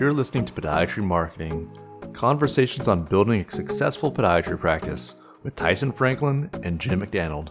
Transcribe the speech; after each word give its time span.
You're 0.00 0.14
listening 0.14 0.46
to 0.46 0.52
Podiatry 0.54 1.04
Marketing 1.04 1.70
Conversations 2.14 2.88
on 2.88 3.04
Building 3.04 3.44
a 3.46 3.50
Successful 3.50 4.10
Podiatry 4.10 4.58
Practice 4.58 5.14
with 5.42 5.54
Tyson 5.56 5.92
Franklin 5.92 6.48
and 6.62 6.80
Jim 6.80 7.00
McDannald. 7.00 7.50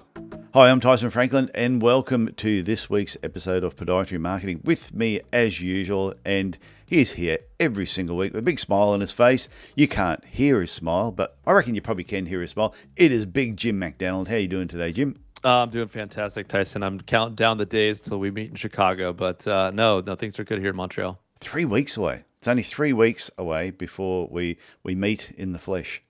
Hi, 0.55 0.71
I'm 0.71 0.79
Tyson 0.79 1.11
Franklin, 1.11 1.51
and 1.53 1.79
welcome 1.79 2.33
to 2.37 2.63
this 2.63 2.89
week's 2.89 3.15
episode 3.21 3.63
of 3.63 3.75
Podiatry 3.75 4.19
Marketing 4.19 4.61
with 4.63 4.95
me 4.95 5.21
as 5.31 5.61
usual. 5.61 6.15
And 6.25 6.57
he's 6.87 7.11
here 7.11 7.37
every 7.59 7.85
single 7.85 8.17
week 8.17 8.33
with 8.33 8.39
a 8.39 8.43
big 8.43 8.59
smile 8.59 8.89
on 8.89 9.01
his 9.01 9.13
face. 9.13 9.47
You 9.75 9.87
can't 9.87 10.25
hear 10.25 10.59
his 10.59 10.71
smile, 10.71 11.11
but 11.11 11.37
I 11.45 11.51
reckon 11.51 11.75
you 11.75 11.81
probably 11.81 12.03
can 12.03 12.25
hear 12.25 12.41
his 12.41 12.49
smile. 12.49 12.73
It 12.95 13.11
is 13.11 13.27
Big 13.27 13.57
Jim 13.57 13.77
McDannald. 13.77 14.27
How 14.27 14.37
are 14.37 14.39
you 14.39 14.47
doing 14.47 14.67
today, 14.67 14.91
Jim? 14.91 15.19
Uh, 15.43 15.57
I'm 15.61 15.69
doing 15.69 15.87
fantastic, 15.87 16.47
Tyson. 16.47 16.81
I'm 16.81 16.99
counting 16.99 17.35
down 17.35 17.59
the 17.59 17.67
days 17.67 18.01
till 18.01 18.19
we 18.19 18.31
meet 18.31 18.49
in 18.49 18.55
Chicago, 18.55 19.13
but 19.13 19.47
uh, 19.47 19.69
no, 19.71 20.01
no, 20.01 20.15
things 20.15 20.39
are 20.39 20.43
good 20.43 20.57
here 20.57 20.71
in 20.71 20.75
Montreal. 20.75 21.21
Three 21.41 21.65
weeks 21.65 21.95
away. 21.95 22.23
It's 22.39 22.47
only 22.47 22.63
three 22.63 22.93
weeks 22.93 23.29
away 23.37 23.71
before 23.71 24.27
we 24.31 24.57
we 24.83 24.95
meet 24.95 25.31
in 25.37 25.51
the 25.51 25.59
flesh. 25.59 26.01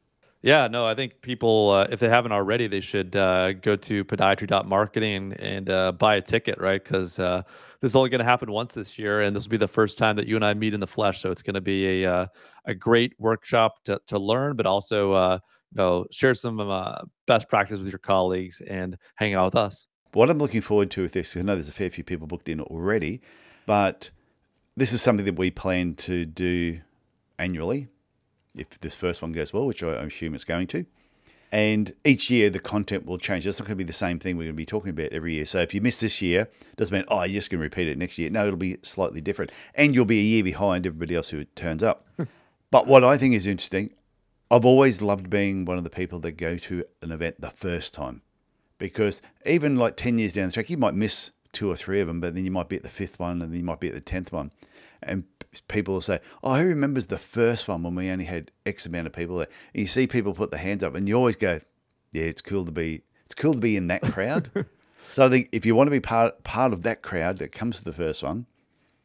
Yeah, 0.42 0.68
no, 0.68 0.86
I 0.86 0.96
think 0.96 1.22
people, 1.22 1.72
uh, 1.72 1.88
if 1.92 2.00
they 2.00 2.08
haven't 2.08 2.32
already, 2.32 2.68
they 2.68 2.80
should 2.80 3.14
uh, 3.14 3.52
go 3.54 3.76
to 3.76 4.06
podiatry.marketing 4.06 5.16
and, 5.16 5.40
and 5.42 5.70
uh, 5.70 5.92
buy 5.92 6.16
a 6.16 6.22
ticket, 6.22 6.58
right? 6.60 6.82
Because 6.82 7.20
uh, 7.20 7.42
this 7.82 7.92
is 7.92 7.96
only 7.96 8.10
going 8.10 8.20
to 8.20 8.26
happen 8.26 8.50
once 8.50 8.73
this 8.73 8.98
year, 8.98 9.22
and 9.22 9.36
this 9.36 9.44
will 9.44 9.50
be 9.50 9.58
the 9.58 9.68
first 9.68 9.98
time 9.98 10.16
that 10.16 10.28
you 10.28 10.38
and 10.38 10.46
I 10.46 10.54
meet 10.54 10.73
in 10.73 10.80
the 10.80 10.88
flesh. 10.88 11.20
So 11.20 11.30
it's 11.30 11.42
going 11.42 11.56
to 11.56 11.62
be 11.62 12.04
a 12.04 12.14
uh, 12.14 12.28
a 12.66 12.76
great 12.76 13.14
workshop 13.20 13.84
to, 13.86 14.00
to 14.08 14.18
learn, 14.18 14.56
but 14.56 14.66
also 14.66 15.12
uh, 15.12 15.40
you 15.73 15.78
know 15.78 16.06
share 16.12 16.36
some 16.36 16.58
best 17.28 17.50
practice 17.50 17.80
with 17.80 17.90
your 17.92 18.00
colleagues 18.00 18.62
and 18.62 18.98
hang 19.16 19.34
out 19.34 19.46
with 19.46 19.56
us. 19.56 19.88
What 20.14 20.30
I'm 20.30 20.38
looking 20.38 20.62
forward 20.62 20.90
to 20.92 21.02
with 21.02 21.14
this, 21.14 21.36
I 21.36 21.42
know 21.42 21.56
there's 21.56 21.70
a 21.70 21.73
fair 21.73 21.90
few 21.90 22.04
people 22.04 22.28
booked 22.28 22.48
in 22.48 22.62
already, 22.62 23.22
but 23.66 24.12
this 24.80 24.94
is 24.94 25.02
something 25.02 25.26
that 25.26 25.38
we 25.38 25.52
plan 25.52 25.94
to 25.94 26.26
do 26.26 26.80
annually 27.38 27.88
if 28.56 28.80
this 28.80 28.95
first 28.95 29.22
one 29.22 29.34
goes 29.34 29.53
well, 29.53 29.66
which 29.66 29.84
I 29.84 29.92
assume 30.03 30.34
it's 30.34 30.45
going 30.45 30.67
to. 30.67 30.86
And 31.52 31.94
each 32.06 32.30
year 32.30 32.50
the 32.50 32.59
content 32.59 33.06
will 33.06 33.18
change. 33.18 33.45
It's 33.45 33.59
not 33.59 33.66
going 33.66 33.78
to 33.78 33.84
be 33.84 33.88
the 33.88 33.94
same 33.94 34.20
thing 34.20 34.38
we're 34.38 34.44
going 34.44 34.56
to 34.56 34.58
be 34.58 34.66
talking 34.66 34.92
about 34.92 35.12
every 35.12 35.34
year. 35.34 35.45
So 35.45 35.59
if 35.59 35.73
you 35.73 35.81
miss 35.81 36.00
this 36.00 36.22
year, 36.22 36.42
it 36.42 36.78
doesn't 36.78 36.95
mean 36.95 37.06
oh 37.09 37.23
you're 37.23 37.34
just 37.34 37.50
going 37.50 37.59
to 37.59 37.64
repeat 37.64 37.88
it 37.88 37.98
next 37.98 38.18
year. 38.18 38.30
No, 38.30 38.45
it'll 38.45 38.58
be 38.58 38.78
slightly 38.84 39.20
different, 39.20 39.52
and 39.76 39.94
you'll 39.94 40.06
be 40.06 40.20
a 40.20 40.23
year 40.23 40.44
behind 40.44 40.86
everybody 40.86 41.16
else 41.16 41.30
who 41.30 41.44
turns 41.44 41.84
up. 41.84 42.08
but 42.72 42.88
what 42.88 43.03
I 43.03 43.18
think 43.18 43.34
is 43.34 43.48
interesting, 43.48 43.92
I've 44.50 44.66
always 44.66 45.02
loved 45.02 45.30
being 45.30 45.66
one 45.66 45.78
of 45.78 45.84
the 45.84 45.90
people 45.90 46.20
that 46.20 46.34
go 46.34 46.58
to 46.58 46.86
an 47.02 47.12
event 47.12 47.42
the 47.42 47.50
first 47.50 47.94
time, 47.94 48.22
because 48.78 49.22
even 49.46 49.75
like 49.75 49.98
ten 49.98 50.20
years 50.20 50.34
down 50.34 50.48
the 50.48 50.53
track, 50.53 50.70
you 50.70 50.78
might 50.78 50.94
miss 50.94 51.31
two 51.52 51.70
or 51.70 51.75
three 51.75 52.00
of 52.00 52.08
them, 52.08 52.22
but 52.22 52.36
then 52.36 52.46
you 52.46 52.52
might 52.52 52.70
be 52.70 52.75
at 52.75 52.84
the 52.84 52.90
fifth 52.90 53.18
one, 53.18 53.42
and 53.42 53.52
then 53.52 53.59
you 53.59 53.66
might 53.66 53.80
be 53.80 53.88
at 53.88 53.96
the 53.96 54.00
tenth 54.00 54.31
one 54.31 54.52
and 55.02 55.23
people 55.67 55.95
will 55.95 56.02
say, 56.02 56.19
"Oh, 56.44 56.55
who 56.55 56.67
remembers 56.67 57.08
the 57.08 57.17
first 57.17 57.67
one 57.67 57.83
when 57.83 57.95
we 57.95 58.09
only 58.09 58.25
had 58.25 58.52
X 58.66 58.86
amount 58.86 59.08
of 59.08 59.14
people 59.14 59.38
there?" 59.38 59.47
And 59.73 59.81
you 59.81 59.88
see 59.88 60.08
people 60.08 60.33
put 60.33 60.52
their 60.52 60.59
hands 60.59 60.83
up, 60.83 60.95
and 60.95 61.08
you 61.08 61.16
always 61.16 61.36
go, 61.36 61.61
"Yeah, 62.11 62.23
it's 62.23 62.41
cool 62.41 62.66
to 62.66 62.72
be. 62.72 63.02
It's 63.25 63.36
cool 63.36 63.53
to 63.53 63.59
be 63.59 63.75
in 63.75 63.88
that 63.88 64.02
crowd." 64.02 64.52
so 65.14 65.25
I 65.25 65.30
think 65.30 65.50
if 65.52 65.66
you 65.66 65.75
want 65.75 65.88
to 65.88 65.91
be 65.91 66.00
part 66.00 66.44
part 66.44 66.73
of 66.73 66.83
that 66.83 67.02
crowd 67.02 67.38
that 67.38 67.52
comes 67.52 67.80
to 67.80 67.86
the 67.86 67.94
first 67.94 68.23
one, 68.23 68.45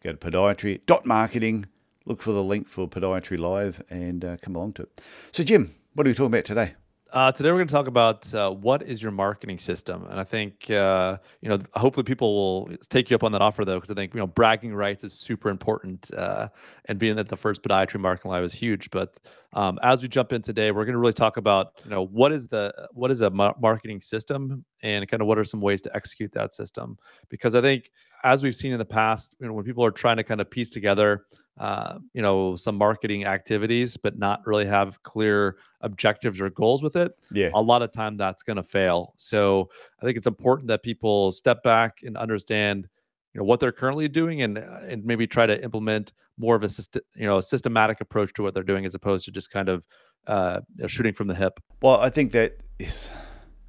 go 0.03 0.13
to 0.13 0.19
podiatry 0.19 0.81
dot 0.87 1.07
marketing. 1.07 1.67
Look 2.07 2.21
for 2.21 2.33
the 2.33 2.45
link 2.45 2.69
for 2.69 2.87
Podiatry 2.87 3.39
Live 3.39 3.83
and 3.89 4.23
uh, 4.25 4.37
come 4.37 4.55
along 4.55 4.75
to 4.75 4.83
it. 4.83 5.01
So, 5.33 5.43
Jim, 5.43 5.75
what 5.95 6.07
are 6.07 6.11
we 6.11 6.15
talking 6.15 6.27
about 6.27 6.45
today? 6.45 6.75
Uh, 7.15 7.31
today 7.31 7.53
we're 7.53 7.59
going 7.59 7.69
to 7.69 7.73
talk 7.73 7.87
about 7.87 8.35
uh, 8.35 8.51
what 8.51 8.83
is 8.83 9.01
your 9.01 9.13
marketing 9.13 9.57
system, 9.57 10.05
and 10.11 10.19
I 10.19 10.25
think 10.25 10.69
uh, 10.69 11.17
you 11.43 11.49
know 11.49 11.61
hopefully 11.75 12.03
people 12.03 12.35
will 12.35 12.77
take 12.91 13.09
you 13.09 13.15
up 13.15 13.23
on 13.23 13.31
that 13.31 13.41
offer 13.41 13.65
though, 13.65 13.77
because 13.77 13.93
I 13.93 13.95
think 13.95 14.15
you 14.15 14.19
know 14.19 14.27
bragging 14.27 14.75
rights 14.75 15.05
is 15.05 15.13
super 15.13 15.49
important, 15.49 16.13
uh, 16.13 16.49
and 16.87 16.99
being 16.99 17.17
at 17.21 17.29
the 17.29 17.37
first 17.37 17.63
podiatry 17.63 18.01
marketing 18.01 18.33
live 18.33 18.43
is 18.43 18.53
huge. 18.53 18.91
But 18.91 19.17
um, 19.53 19.79
as 19.85 20.03
we 20.03 20.09
jump 20.09 20.33
in 20.33 20.43
today, 20.43 20.73
we're 20.73 20.85
going 20.85 20.95
to 20.95 20.99
really 20.99 21.13
talk 21.13 21.37
about 21.37 21.75
you 21.85 21.91
know 21.91 22.07
what 22.07 22.33
is 22.33 22.49
the 22.49 22.75
what 22.95 23.13
is 23.13 23.21
a 23.21 23.31
marketing 23.31 24.01
system, 24.01 24.65
and 24.83 25.07
kind 25.07 25.21
of 25.21 25.29
what 25.29 25.39
are 25.39 25.45
some 25.45 25.61
ways 25.61 25.81
to 25.83 25.95
execute 25.95 26.33
that 26.33 26.53
system, 26.53 26.99
because 27.29 27.55
I 27.55 27.61
think 27.61 27.93
as 28.25 28.43
we've 28.43 28.57
seen 28.57 28.73
in 28.73 28.79
the 28.81 28.85
past, 28.85 29.37
you 29.39 29.47
know 29.47 29.53
when 29.53 29.65
people 29.65 29.85
are 29.85 29.93
trying 29.93 30.17
to 30.17 30.25
kind 30.25 30.41
of 30.41 30.51
piece 30.51 30.71
together 30.71 31.27
uh, 31.59 31.99
you 32.13 32.23
know 32.23 32.57
some 32.57 32.77
marketing 32.77 33.25
activities 33.25 33.97
but 33.97 34.19
not 34.19 34.45
really 34.47 34.67
have 34.67 35.01
clear 35.05 35.57
objectives 35.83 36.41
or 36.41 36.51
goals 36.51 36.83
with 36.83 36.97
it 36.97 37.13
yeah. 37.31 37.51
a 37.55 37.63
lot 37.63 37.81
of 37.83 37.93
time 37.93 38.17
that's 38.17 38.43
going 38.43 38.57
to 38.57 38.63
fail. 38.63 39.15
So 39.17 39.69
i 40.01 40.05
think 40.05 40.17
it's 40.17 40.27
important 40.27 40.69
that 40.69 40.83
people 40.83 41.31
step 41.33 41.63
back 41.63 42.01
and 42.03 42.17
understand 42.17 42.89
you 43.33 43.41
know 43.41 43.45
what 43.45 43.61
they're 43.61 43.73
currently 43.73 44.09
doing 44.09 44.43
and 44.43 44.59
uh, 44.59 44.81
and 44.89 45.05
maybe 45.05 45.27
try 45.27 45.47
to 45.47 45.63
implement 45.63 46.13
more 46.39 46.57
of 46.57 46.63
a 46.63 46.69
system 46.69 47.03
you 47.15 47.27
know 47.27 47.39
a 47.39 47.43
systematic 47.43 48.01
approach 48.01 48.33
to 48.35 48.43
what 48.43 48.55
they're 48.55 48.63
doing 48.63 48.85
as 48.85 48.95
opposed 48.95 49.25
to 49.27 49.31
just 49.31 49.51
kind 49.51 49.69
of 49.69 49.87
uh, 50.27 50.61
shooting 50.87 51.13
from 51.13 51.27
the 51.27 51.35
hip. 51.35 51.61
Well 51.83 52.01
i 52.01 52.09
think 52.09 52.33
that 52.33 52.57
is 52.79 53.11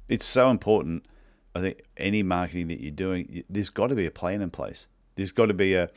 it's 0.08 0.24
so 0.24 0.50
important 0.50 1.06
i 1.54 1.60
think 1.60 1.82
any 1.96 2.22
marketing 2.22 2.68
that 2.68 2.80
you're 2.80 2.90
doing 2.90 3.44
there's 3.48 3.70
got 3.70 3.88
to 3.88 3.94
be 3.94 4.06
a 4.06 4.10
plan 4.10 4.42
in 4.42 4.50
place. 4.50 4.88
There's 5.16 5.32
got 5.32 5.46
to 5.46 5.54
be 5.54 5.74
a 5.74 5.90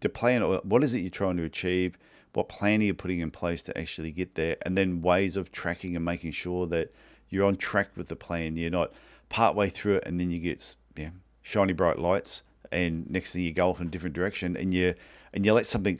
to 0.00 0.08
plan 0.08 0.42
what 0.42 0.84
is 0.84 0.94
it 0.94 1.00
you're 1.00 1.10
trying 1.10 1.36
to 1.36 1.44
achieve, 1.44 1.96
what 2.32 2.48
plan 2.48 2.80
are 2.80 2.84
you 2.84 2.94
putting 2.94 3.20
in 3.20 3.30
place 3.30 3.62
to 3.64 3.78
actually 3.78 4.12
get 4.12 4.34
there, 4.34 4.56
and 4.62 4.76
then 4.76 5.02
ways 5.02 5.36
of 5.36 5.52
tracking 5.52 5.96
and 5.96 6.04
making 6.04 6.32
sure 6.32 6.66
that 6.66 6.92
you're 7.28 7.44
on 7.44 7.56
track 7.56 7.90
with 7.96 8.08
the 8.08 8.16
plan. 8.16 8.56
You're 8.56 8.70
not 8.70 8.92
partway 9.28 9.68
through 9.68 9.96
it 9.96 10.04
and 10.06 10.20
then 10.20 10.30
you 10.30 10.38
get 10.38 10.76
yeah, 10.96 11.10
shiny 11.42 11.72
bright 11.72 11.98
lights, 11.98 12.42
and 12.70 13.08
next 13.10 13.32
thing 13.32 13.42
you 13.42 13.52
go 13.52 13.70
off 13.70 13.80
in 13.80 13.86
a 13.86 13.90
different 13.90 14.14
direction, 14.14 14.56
and 14.56 14.72
you 14.74 14.94
and 15.32 15.44
you 15.44 15.52
let 15.52 15.66
something 15.66 15.98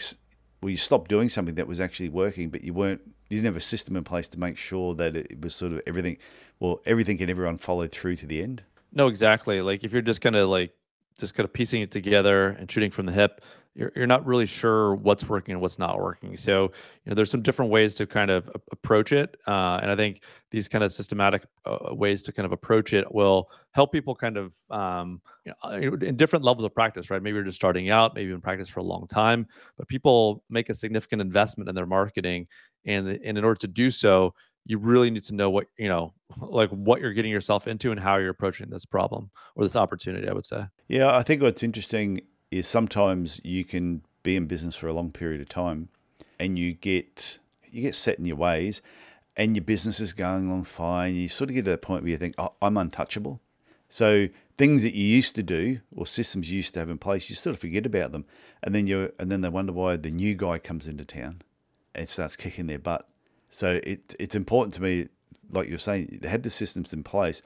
well 0.60 0.70
you 0.70 0.76
stop 0.76 1.08
doing 1.08 1.28
something 1.28 1.54
that 1.54 1.66
was 1.66 1.80
actually 1.80 2.08
working, 2.08 2.50
but 2.50 2.64
you 2.64 2.72
weren't 2.72 3.00
you 3.28 3.36
didn't 3.36 3.46
have 3.46 3.56
a 3.56 3.60
system 3.60 3.96
in 3.96 4.04
place 4.04 4.28
to 4.28 4.38
make 4.38 4.56
sure 4.56 4.94
that 4.94 5.16
it 5.16 5.40
was 5.40 5.54
sort 5.54 5.72
of 5.72 5.82
everything 5.86 6.16
well 6.60 6.80
everything 6.86 7.20
and 7.20 7.30
everyone 7.30 7.58
followed 7.58 7.90
through 7.90 8.16
to 8.16 8.26
the 8.26 8.42
end. 8.42 8.62
No, 8.92 9.08
exactly. 9.08 9.60
Like 9.60 9.84
if 9.84 9.92
you're 9.92 10.02
just 10.02 10.20
kind 10.20 10.36
of 10.36 10.48
like 10.48 10.74
just 11.18 11.34
kind 11.34 11.44
of 11.44 11.52
piecing 11.52 11.82
it 11.82 11.90
together 11.90 12.48
and 12.48 12.70
shooting 12.70 12.90
from 12.90 13.06
the 13.06 13.12
hip, 13.12 13.42
you're, 13.76 13.92
you're 13.94 14.06
not 14.06 14.24
really 14.24 14.46
sure 14.46 14.94
what's 14.94 15.28
working 15.28 15.52
and 15.52 15.60
what's 15.60 15.78
not 15.78 16.00
working. 16.00 16.36
So, 16.36 16.62
you 17.04 17.10
know, 17.10 17.14
there's 17.14 17.30
some 17.30 17.42
different 17.42 17.70
ways 17.70 17.94
to 17.96 18.06
kind 18.06 18.30
of 18.30 18.50
approach 18.72 19.12
it. 19.12 19.36
Uh, 19.46 19.78
and 19.82 19.90
I 19.90 19.96
think 19.96 20.22
these 20.50 20.66
kind 20.66 20.82
of 20.82 20.92
systematic 20.92 21.44
uh, 21.66 21.94
ways 21.94 22.22
to 22.24 22.32
kind 22.32 22.46
of 22.46 22.52
approach 22.52 22.94
it 22.94 23.12
will 23.14 23.50
help 23.72 23.92
people 23.92 24.14
kind 24.14 24.38
of, 24.38 24.54
um, 24.70 25.20
you 25.44 25.52
know, 25.52 25.70
uh, 25.70 26.06
in 26.06 26.16
different 26.16 26.44
levels 26.44 26.64
of 26.64 26.74
practice, 26.74 27.10
right? 27.10 27.22
Maybe 27.22 27.34
you're 27.34 27.44
just 27.44 27.56
starting 27.56 27.90
out, 27.90 28.14
maybe 28.14 28.28
you've 28.28 28.36
been 28.36 28.40
practice 28.40 28.68
for 28.68 28.80
a 28.80 28.84
long 28.84 29.06
time, 29.06 29.46
but 29.76 29.86
people 29.88 30.42
make 30.48 30.70
a 30.70 30.74
significant 30.74 31.20
investment 31.20 31.68
in 31.68 31.74
their 31.74 31.86
marketing. 31.86 32.46
And, 32.86 33.06
and 33.06 33.36
in 33.36 33.44
order 33.44 33.58
to 33.60 33.68
do 33.68 33.90
so, 33.90 34.34
you 34.64 34.78
really 34.78 35.10
need 35.10 35.22
to 35.22 35.34
know 35.34 35.48
what 35.48 35.68
you 35.78 35.88
know 35.88 36.12
like 36.40 36.68
what 36.70 37.00
you're 37.00 37.12
getting 37.12 37.30
yourself 37.30 37.68
into 37.68 37.92
and 37.92 38.00
how 38.00 38.16
you're 38.16 38.30
approaching 38.30 38.68
this 38.68 38.84
problem 38.84 39.30
or 39.54 39.62
this 39.62 39.76
opportunity 39.76 40.28
i 40.28 40.32
would 40.32 40.44
say 40.44 40.66
yeah 40.88 41.16
i 41.16 41.22
think 41.22 41.40
what's 41.40 41.62
interesting 41.62 42.20
is 42.58 42.66
sometimes 42.66 43.40
you 43.44 43.64
can 43.64 44.02
be 44.22 44.36
in 44.36 44.46
business 44.46 44.76
for 44.76 44.88
a 44.88 44.92
long 44.92 45.10
period 45.10 45.40
of 45.40 45.48
time 45.48 45.88
and 46.38 46.58
you 46.58 46.72
get 46.72 47.38
you 47.70 47.82
get 47.82 47.94
set 47.94 48.18
in 48.18 48.24
your 48.24 48.36
ways 48.36 48.82
and 49.36 49.54
your 49.54 49.64
business 49.64 50.00
is 50.00 50.12
going 50.12 50.48
along 50.48 50.64
fine. 50.64 51.14
You 51.14 51.28
sort 51.28 51.50
of 51.50 51.54
get 51.54 51.64
to 51.64 51.70
that 51.70 51.82
point 51.82 52.02
where 52.02 52.10
you 52.10 52.16
think 52.16 52.34
oh, 52.38 52.54
i'm 52.60 52.76
untouchable. 52.76 53.40
So 53.88 54.28
things 54.58 54.82
that 54.82 54.94
you 54.94 55.04
used 55.04 55.34
to 55.36 55.42
do 55.42 55.80
or 55.94 56.06
systems 56.06 56.50
you 56.50 56.56
used 56.56 56.74
to 56.74 56.80
have 56.80 56.90
in 56.90 56.98
place 56.98 57.28
you 57.28 57.36
sort 57.36 57.54
of 57.54 57.60
forget 57.60 57.86
about 57.86 58.12
them. 58.12 58.24
And 58.62 58.74
then 58.74 58.86
you 58.86 59.12
and 59.18 59.30
then 59.30 59.42
they 59.42 59.48
wonder 59.48 59.72
why 59.72 59.96
the 59.96 60.10
new 60.10 60.34
guy 60.34 60.58
comes 60.58 60.88
into 60.88 61.04
town 61.04 61.42
and 61.94 62.08
starts 62.08 62.36
kicking 62.36 62.66
their 62.66 62.78
butt. 62.78 63.08
So 63.48 63.80
it, 63.84 64.14
it's 64.18 64.34
important 64.34 64.74
to 64.74 64.82
me, 64.82 65.08
like 65.50 65.68
you're 65.68 65.78
saying, 65.78 66.18
they 66.20 66.28
have 66.28 66.42
the 66.42 66.50
systems 66.50 66.92
in 66.92 67.04
place, 67.04 67.42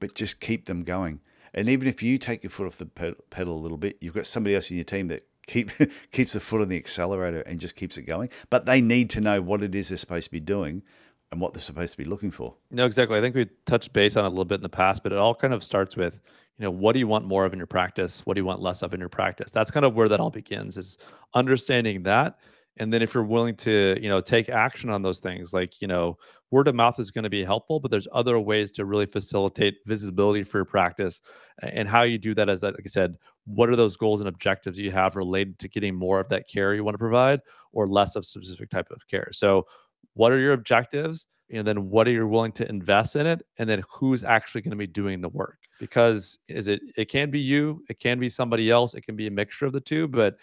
but 0.00 0.14
just 0.14 0.40
keep 0.40 0.64
them 0.64 0.82
going. 0.82 1.20
And 1.54 1.68
even 1.68 1.88
if 1.88 2.02
you 2.02 2.18
take 2.18 2.42
your 2.42 2.50
foot 2.50 2.66
off 2.66 2.78
the 2.78 2.86
pedal 2.86 3.54
a 3.54 3.60
little 3.60 3.78
bit, 3.78 3.98
you've 4.00 4.14
got 4.14 4.26
somebody 4.26 4.54
else 4.54 4.70
in 4.70 4.76
your 4.76 4.84
team 4.84 5.08
that 5.08 5.26
keep 5.46 5.70
keeps 6.12 6.32
the 6.32 6.40
foot 6.40 6.62
on 6.62 6.68
the 6.68 6.76
accelerator 6.76 7.40
and 7.42 7.60
just 7.60 7.76
keeps 7.76 7.96
it 7.96 8.02
going. 8.02 8.30
But 8.50 8.66
they 8.66 8.80
need 8.80 9.10
to 9.10 9.20
know 9.20 9.42
what 9.42 9.62
it 9.62 9.74
is 9.74 9.88
they're 9.88 9.98
supposed 9.98 10.26
to 10.26 10.30
be 10.30 10.40
doing 10.40 10.82
and 11.30 11.40
what 11.40 11.54
they're 11.54 11.62
supposed 11.62 11.92
to 11.92 11.98
be 11.98 12.04
looking 12.04 12.30
for. 12.30 12.54
No, 12.70 12.84
exactly. 12.84 13.18
I 13.18 13.20
think 13.20 13.34
we 13.34 13.48
touched 13.66 13.92
base 13.92 14.16
on 14.16 14.24
a 14.24 14.28
little 14.28 14.44
bit 14.44 14.56
in 14.56 14.62
the 14.62 14.68
past, 14.68 15.02
but 15.02 15.12
it 15.12 15.18
all 15.18 15.34
kind 15.34 15.54
of 15.54 15.64
starts 15.64 15.96
with, 15.96 16.20
you 16.58 16.64
know, 16.64 16.70
what 16.70 16.92
do 16.92 16.98
you 16.98 17.06
want 17.06 17.24
more 17.24 17.46
of 17.46 17.52
in 17.52 17.58
your 17.58 17.66
practice? 17.66 18.20
What 18.26 18.34
do 18.34 18.40
you 18.40 18.44
want 18.44 18.60
less 18.60 18.82
of 18.82 18.92
in 18.92 19.00
your 19.00 19.08
practice? 19.08 19.50
That's 19.50 19.70
kind 19.70 19.86
of 19.86 19.94
where 19.94 20.08
that 20.08 20.20
all 20.20 20.30
begins 20.30 20.76
is 20.76 20.98
understanding 21.34 22.02
that 22.02 22.38
and 22.78 22.92
then 22.92 23.02
if 23.02 23.14
you're 23.14 23.22
willing 23.22 23.54
to 23.54 23.98
you 24.00 24.08
know 24.08 24.20
take 24.20 24.48
action 24.48 24.90
on 24.90 25.02
those 25.02 25.20
things 25.20 25.52
like 25.52 25.80
you 25.80 25.88
know 25.88 26.16
word 26.50 26.68
of 26.68 26.74
mouth 26.74 26.98
is 26.98 27.10
going 27.10 27.24
to 27.24 27.30
be 27.30 27.44
helpful 27.44 27.80
but 27.80 27.90
there's 27.90 28.08
other 28.12 28.38
ways 28.38 28.70
to 28.70 28.84
really 28.84 29.06
facilitate 29.06 29.74
visibility 29.84 30.42
for 30.42 30.58
your 30.58 30.64
practice 30.64 31.20
and 31.62 31.88
how 31.88 32.02
you 32.02 32.18
do 32.18 32.34
that 32.34 32.48
is 32.48 32.60
that 32.60 32.68
as 32.68 32.74
like 32.74 32.84
i 32.84 32.88
said 32.88 33.16
what 33.44 33.68
are 33.68 33.76
those 33.76 33.96
goals 33.96 34.20
and 34.20 34.28
objectives 34.28 34.78
you 34.78 34.90
have 34.90 35.16
related 35.16 35.58
to 35.58 35.68
getting 35.68 35.94
more 35.94 36.20
of 36.20 36.28
that 36.28 36.48
care 36.48 36.74
you 36.74 36.84
want 36.84 36.94
to 36.94 36.98
provide 36.98 37.40
or 37.72 37.86
less 37.86 38.16
of 38.16 38.24
specific 38.24 38.70
type 38.70 38.90
of 38.90 39.06
care? 39.08 39.28
So 39.32 39.66
what 40.14 40.32
are 40.32 40.38
your 40.38 40.52
objectives 40.52 41.26
and 41.50 41.66
then 41.66 41.90
what 41.90 42.06
are 42.08 42.12
you 42.12 42.26
willing 42.26 42.52
to 42.52 42.68
invest 42.68 43.16
in 43.16 43.26
it 43.26 43.42
and 43.58 43.68
then 43.68 43.82
who's 43.88 44.24
actually 44.24 44.62
going 44.62 44.70
to 44.70 44.76
be 44.76 44.86
doing 44.86 45.20
the 45.20 45.28
work? 45.28 45.58
Because 45.80 46.38
is 46.48 46.68
it 46.68 46.80
it 46.96 47.06
can 47.06 47.30
be 47.30 47.40
you 47.40 47.82
it 47.88 47.98
can 47.98 48.20
be 48.20 48.28
somebody 48.28 48.70
else 48.70 48.94
it 48.94 49.02
can 49.02 49.16
be 49.16 49.26
a 49.26 49.30
mixture 49.30 49.66
of 49.66 49.72
the 49.72 49.80
two 49.80 50.06
but 50.06 50.36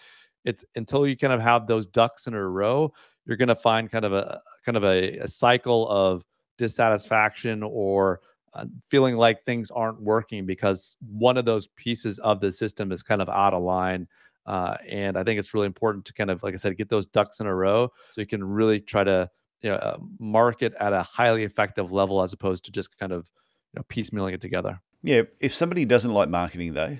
it's 0.44 0.64
until 0.74 1.06
you 1.06 1.16
kind 1.16 1.32
of 1.32 1.40
have 1.40 1.66
those 1.66 1.86
ducks 1.86 2.26
in 2.26 2.34
a 2.34 2.48
row, 2.48 2.92
you're 3.26 3.36
going 3.36 3.48
to 3.48 3.54
find 3.54 3.90
kind 3.90 4.04
of 4.04 4.12
a 4.12 4.40
kind 4.64 4.76
of 4.76 4.84
a, 4.84 5.18
a 5.18 5.28
cycle 5.28 5.88
of 5.88 6.24
dissatisfaction 6.58 7.62
or 7.62 8.20
uh, 8.54 8.64
feeling 8.86 9.16
like 9.16 9.44
things 9.44 9.70
aren't 9.70 10.00
working 10.00 10.44
because 10.44 10.96
one 11.16 11.36
of 11.36 11.44
those 11.44 11.68
pieces 11.68 12.18
of 12.18 12.40
the 12.40 12.50
system 12.50 12.92
is 12.92 13.02
kind 13.02 13.22
of 13.22 13.28
out 13.28 13.54
of 13.54 13.62
line. 13.62 14.08
Uh, 14.46 14.76
and 14.88 15.16
I 15.16 15.22
think 15.22 15.38
it's 15.38 15.54
really 15.54 15.66
important 15.66 16.04
to 16.06 16.12
kind 16.12 16.30
of, 16.30 16.42
like 16.42 16.54
I 16.54 16.56
said, 16.56 16.76
get 16.76 16.88
those 16.88 17.06
ducks 17.06 17.40
in 17.40 17.46
a 17.46 17.54
row 17.54 17.92
so 18.10 18.20
you 18.20 18.26
can 18.26 18.42
really 18.42 18.80
try 18.80 19.04
to 19.04 19.30
you 19.62 19.70
know 19.70 19.76
uh, 19.76 19.98
market 20.18 20.74
at 20.80 20.92
a 20.92 21.02
highly 21.02 21.44
effective 21.44 21.92
level 21.92 22.22
as 22.22 22.32
opposed 22.32 22.64
to 22.64 22.72
just 22.72 22.98
kind 22.98 23.12
of 23.12 23.28
you 23.72 23.78
know 23.78 23.84
piecemealing 23.88 24.32
it 24.32 24.40
together. 24.40 24.80
Yeah, 25.02 25.22
if 25.38 25.54
somebody 25.54 25.84
doesn't 25.84 26.12
like 26.12 26.28
marketing 26.28 26.74
though, 26.74 26.98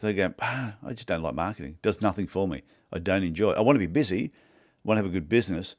they 0.00 0.14
go, 0.14 0.32
I 0.40 0.74
just 0.90 1.06
don't 1.06 1.22
like 1.22 1.34
marketing, 1.34 1.78
does 1.82 2.00
nothing 2.00 2.26
for 2.26 2.48
me. 2.48 2.62
I 2.92 2.98
don't 2.98 3.22
enjoy 3.22 3.52
it. 3.52 3.58
I 3.58 3.60
want 3.62 3.76
to 3.76 3.80
be 3.80 3.86
busy, 3.86 4.24
I 4.26 4.88
want 4.88 4.98
to 4.98 5.04
have 5.04 5.10
a 5.10 5.14
good 5.14 5.28
business, 5.28 5.76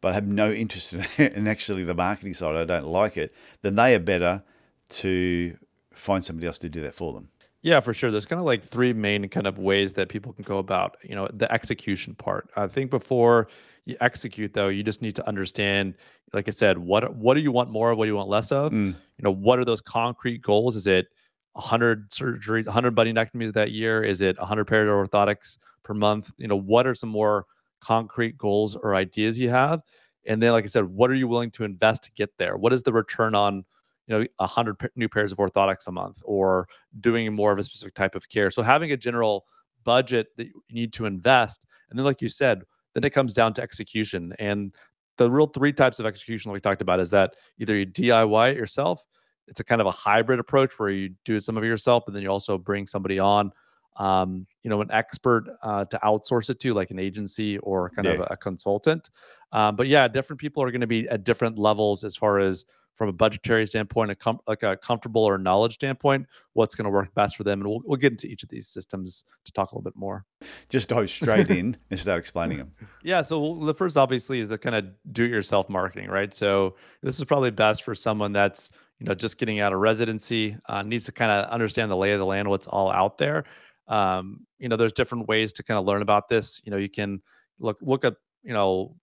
but 0.00 0.12
I 0.12 0.14
have 0.14 0.26
no 0.26 0.52
interest 0.52 0.92
in, 0.92 1.04
in 1.18 1.48
actually 1.48 1.84
the 1.84 1.94
marketing 1.94 2.34
side. 2.34 2.56
I 2.56 2.64
don't 2.64 2.86
like 2.86 3.16
it. 3.16 3.34
Then 3.62 3.74
they 3.74 3.94
are 3.94 4.00
better 4.00 4.42
to 4.88 5.56
find 5.92 6.24
somebody 6.24 6.46
else 6.46 6.58
to 6.58 6.68
do 6.68 6.80
that 6.82 6.94
for 6.94 7.12
them. 7.12 7.28
Yeah, 7.62 7.80
for 7.80 7.92
sure. 7.92 8.12
There's 8.12 8.26
kind 8.26 8.38
of 8.38 8.46
like 8.46 8.62
three 8.62 8.92
main 8.92 9.28
kind 9.28 9.46
of 9.46 9.58
ways 9.58 9.92
that 9.94 10.08
people 10.08 10.32
can 10.32 10.44
go 10.44 10.58
about, 10.58 10.98
you 11.02 11.16
know, 11.16 11.28
the 11.32 11.50
execution 11.52 12.14
part. 12.14 12.48
I 12.56 12.68
think 12.68 12.90
before 12.90 13.48
you 13.86 13.96
execute 14.00 14.52
though, 14.52 14.68
you 14.68 14.84
just 14.84 15.02
need 15.02 15.16
to 15.16 15.26
understand, 15.26 15.94
like 16.32 16.46
I 16.46 16.52
said, 16.52 16.78
what 16.78 17.16
what 17.16 17.34
do 17.34 17.40
you 17.40 17.50
want 17.50 17.70
more 17.70 17.90
of, 17.90 17.98
what 17.98 18.04
do 18.04 18.10
you 18.10 18.16
want 18.16 18.28
less 18.28 18.52
of? 18.52 18.70
Mm. 18.70 18.94
You 18.94 19.22
know, 19.22 19.32
what 19.32 19.58
are 19.58 19.64
those 19.64 19.80
concrete 19.80 20.42
goals? 20.42 20.76
Is 20.76 20.86
it 20.86 21.08
100 21.54 22.10
surgeries, 22.10 22.66
100 22.66 22.94
bunionectomies 22.94 23.52
that 23.54 23.72
year? 23.72 24.04
Is 24.04 24.20
it 24.20 24.38
100 24.38 24.64
pairs 24.66 24.88
of 24.88 25.10
orthotics 25.10 25.56
per 25.86 25.94
month? 25.94 26.30
You 26.36 26.48
know, 26.48 26.58
what 26.58 26.86
are 26.86 26.94
some 26.94 27.08
more 27.08 27.46
concrete 27.80 28.36
goals 28.36 28.76
or 28.76 28.94
ideas 28.94 29.38
you 29.38 29.50
have? 29.50 29.82
And 30.26 30.42
then, 30.42 30.52
like 30.52 30.64
I 30.64 30.68
said, 30.68 30.84
what 30.84 31.10
are 31.10 31.14
you 31.14 31.28
willing 31.28 31.50
to 31.52 31.64
invest 31.64 32.02
to 32.04 32.12
get 32.12 32.30
there? 32.38 32.56
What 32.56 32.72
is 32.72 32.82
the 32.82 32.92
return 32.92 33.34
on 33.34 33.64
you 34.06 34.18
know, 34.18 34.26
a 34.38 34.46
hundred 34.46 34.76
new 34.94 35.08
pairs 35.08 35.32
of 35.32 35.38
orthotics 35.38 35.86
a 35.86 35.92
month, 35.92 36.22
or 36.24 36.68
doing 37.00 37.32
more 37.34 37.52
of 37.52 37.58
a 37.58 37.64
specific 37.64 37.94
type 37.94 38.14
of 38.14 38.28
care. 38.28 38.50
So 38.50 38.62
having 38.62 38.92
a 38.92 38.96
general 38.96 39.46
budget 39.84 40.28
that 40.36 40.46
you 40.46 40.62
need 40.70 40.92
to 40.94 41.06
invest, 41.06 41.64
and 41.90 41.98
then, 41.98 42.04
like 42.04 42.22
you 42.22 42.28
said, 42.28 42.62
then 42.94 43.04
it 43.04 43.10
comes 43.10 43.34
down 43.34 43.52
to 43.54 43.62
execution. 43.62 44.32
And 44.38 44.74
the 45.18 45.30
real 45.30 45.46
three 45.46 45.72
types 45.72 45.98
of 45.98 46.06
execution 46.06 46.50
that 46.50 46.54
we 46.54 46.60
talked 46.60 46.82
about 46.82 47.00
is 47.00 47.10
that 47.10 47.34
either 47.58 47.76
you 47.76 47.86
DIY 47.86 48.52
it 48.52 48.56
yourself, 48.56 49.04
it's 49.48 49.60
a 49.60 49.64
kind 49.64 49.80
of 49.80 49.86
a 49.86 49.92
hybrid 49.92 50.38
approach 50.38 50.78
where 50.78 50.90
you 50.90 51.10
do 51.24 51.40
some 51.40 51.56
of 51.56 51.64
it 51.64 51.68
yourself, 51.68 52.04
but 52.06 52.14
then 52.14 52.22
you 52.22 52.28
also 52.28 52.58
bring 52.58 52.86
somebody 52.86 53.18
on, 53.18 53.52
um, 53.96 54.46
you 54.66 54.70
know, 54.70 54.80
an 54.80 54.90
expert 54.90 55.44
uh, 55.62 55.84
to 55.84 55.96
outsource 56.02 56.50
it 56.50 56.58
to, 56.58 56.74
like 56.74 56.90
an 56.90 56.98
agency 56.98 57.56
or 57.58 57.90
kind 57.90 58.04
Yeah. 58.04 58.14
of 58.14 58.20
a, 58.22 58.24
a 58.32 58.36
consultant. 58.36 59.10
Um, 59.52 59.76
but 59.76 59.86
yeah, 59.86 60.08
different 60.08 60.40
people 60.40 60.60
are 60.60 60.72
going 60.72 60.80
to 60.80 60.88
be 60.88 61.08
at 61.08 61.22
different 61.22 61.56
levels 61.56 62.02
as 62.02 62.16
far 62.16 62.40
as 62.40 62.64
from 62.96 63.08
a 63.08 63.12
budgetary 63.12 63.64
standpoint, 63.64 64.10
a 64.10 64.16
com- 64.16 64.40
like 64.48 64.64
a 64.64 64.76
comfortable 64.78 65.22
or 65.22 65.38
knowledge 65.38 65.74
standpoint, 65.74 66.26
what's 66.54 66.74
going 66.74 66.86
to 66.86 66.90
work 66.90 67.14
best 67.14 67.36
for 67.36 67.44
them. 67.44 67.60
And 67.60 67.68
we'll, 67.68 67.80
we'll 67.84 67.96
get 67.96 68.10
into 68.10 68.26
each 68.26 68.42
of 68.42 68.48
these 68.48 68.66
systems 68.66 69.22
to 69.44 69.52
talk 69.52 69.70
a 69.70 69.74
little 69.76 69.84
bit 69.88 69.94
more. 69.94 70.24
Just 70.68 70.88
dive 70.88 71.10
straight 71.10 71.48
in 71.50 71.76
and 71.92 72.00
start 72.00 72.18
explaining 72.18 72.58
them. 72.58 72.72
Yeah. 73.04 73.22
So 73.22 73.60
the 73.64 73.74
first, 73.74 73.96
obviously, 73.96 74.40
is 74.40 74.48
the 74.48 74.58
kind 74.58 74.74
of 74.74 74.86
do-it-yourself 75.12 75.68
marketing, 75.68 76.08
right? 76.10 76.34
So 76.34 76.74
this 77.04 77.20
is 77.20 77.24
probably 77.24 77.52
best 77.52 77.84
for 77.84 77.94
someone 77.94 78.32
that's 78.32 78.70
you 78.98 79.06
know 79.06 79.14
just 79.14 79.36
getting 79.38 79.60
out 79.60 79.74
of 79.74 79.78
residency, 79.78 80.56
uh, 80.68 80.82
needs 80.82 81.04
to 81.04 81.12
kind 81.12 81.30
of 81.30 81.50
understand 81.52 81.88
the 81.90 81.96
lay 81.96 82.10
of 82.12 82.18
the 82.18 82.26
land, 82.26 82.48
what's 82.48 82.66
all 82.66 82.90
out 82.90 83.18
there. 83.18 83.44
Um, 83.88 84.46
you 84.58 84.68
know, 84.68 84.76
there's 84.76 84.92
different 84.92 85.28
ways 85.28 85.52
to 85.54 85.62
kind 85.62 85.78
of 85.78 85.84
learn 85.84 86.02
about 86.02 86.28
this. 86.28 86.60
You 86.64 86.70
know, 86.70 86.76
you 86.76 86.88
can 86.88 87.20
look 87.58 87.78
look 87.80 88.04
at 88.04 88.14
you 88.42 88.52
know 88.52 88.94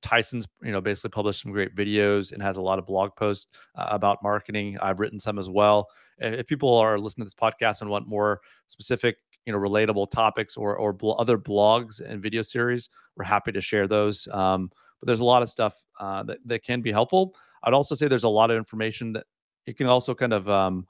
Tyson's 0.00 0.46
you 0.62 0.72
know 0.72 0.80
basically 0.80 1.10
published 1.10 1.42
some 1.42 1.52
great 1.52 1.74
videos 1.74 2.32
and 2.32 2.42
has 2.42 2.56
a 2.56 2.62
lot 2.62 2.78
of 2.78 2.86
blog 2.86 3.14
posts 3.16 3.46
uh, 3.74 3.88
about 3.90 4.22
marketing. 4.22 4.78
I've 4.80 5.00
written 5.00 5.18
some 5.18 5.38
as 5.38 5.50
well. 5.50 5.88
If 6.18 6.46
people 6.46 6.76
are 6.76 6.98
listening 6.98 7.26
to 7.26 7.34
this 7.34 7.34
podcast 7.34 7.80
and 7.80 7.90
want 7.90 8.06
more 8.06 8.40
specific 8.68 9.16
you 9.46 9.52
know 9.52 9.58
relatable 9.58 10.10
topics 10.10 10.56
or 10.56 10.76
or 10.76 10.92
bl- 10.92 11.12
other 11.18 11.38
blogs 11.38 12.00
and 12.00 12.22
video 12.22 12.42
series 12.42 12.88
we're 13.16 13.24
happy 13.24 13.52
to 13.52 13.60
share 13.60 13.86
those 13.86 14.26
um, 14.28 14.70
but 15.00 15.06
there's 15.06 15.20
a 15.20 15.24
lot 15.24 15.42
of 15.42 15.48
stuff 15.48 15.82
uh, 16.00 16.22
that, 16.22 16.38
that 16.44 16.62
can 16.62 16.80
be 16.80 16.92
helpful 16.92 17.34
i'd 17.64 17.74
also 17.74 17.94
say 17.94 18.08
there's 18.08 18.24
a 18.24 18.28
lot 18.28 18.50
of 18.50 18.56
information 18.56 19.12
that 19.12 19.26
it 19.66 19.76
can 19.76 19.86
also 19.86 20.14
kind 20.14 20.32
of 20.32 20.48
um, 20.48 20.86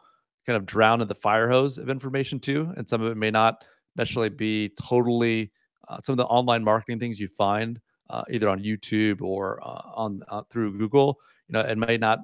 kind 0.47 0.57
of 0.57 0.67
drown 0.67 1.01
in 1.01 1.09
the 1.09 1.15
fire 1.15 1.49
hose 1.49 1.79
of 1.79 1.89
information 1.89 2.39
too 2.39 2.73
and 2.77 2.89
some 2.89 3.03
of 3.03 3.11
it 3.11 3.17
may 3.17 3.31
not 3.31 3.65
necessarily 3.97 4.29
be 4.29 4.71
totally 4.81 5.51
uh, 5.89 5.99
some 6.03 6.13
of 6.15 6.17
the 6.19 6.25
online 6.27 6.63
marketing 6.65 6.99
things 6.99 7.19
you 7.21 7.29
find 7.29 7.81
uh, 8.11 8.23
either 8.31 8.49
on 8.49 8.59
youtube 8.63 9.21
or 9.23 9.61
uh, 9.63 9.83
on 9.95 10.23
uh, 10.29 10.43
through 10.51 10.77
google 10.79 11.19
you 11.49 11.53
know 11.53 11.61
it 11.61 11.79
may 11.79 11.97
not 11.97 12.19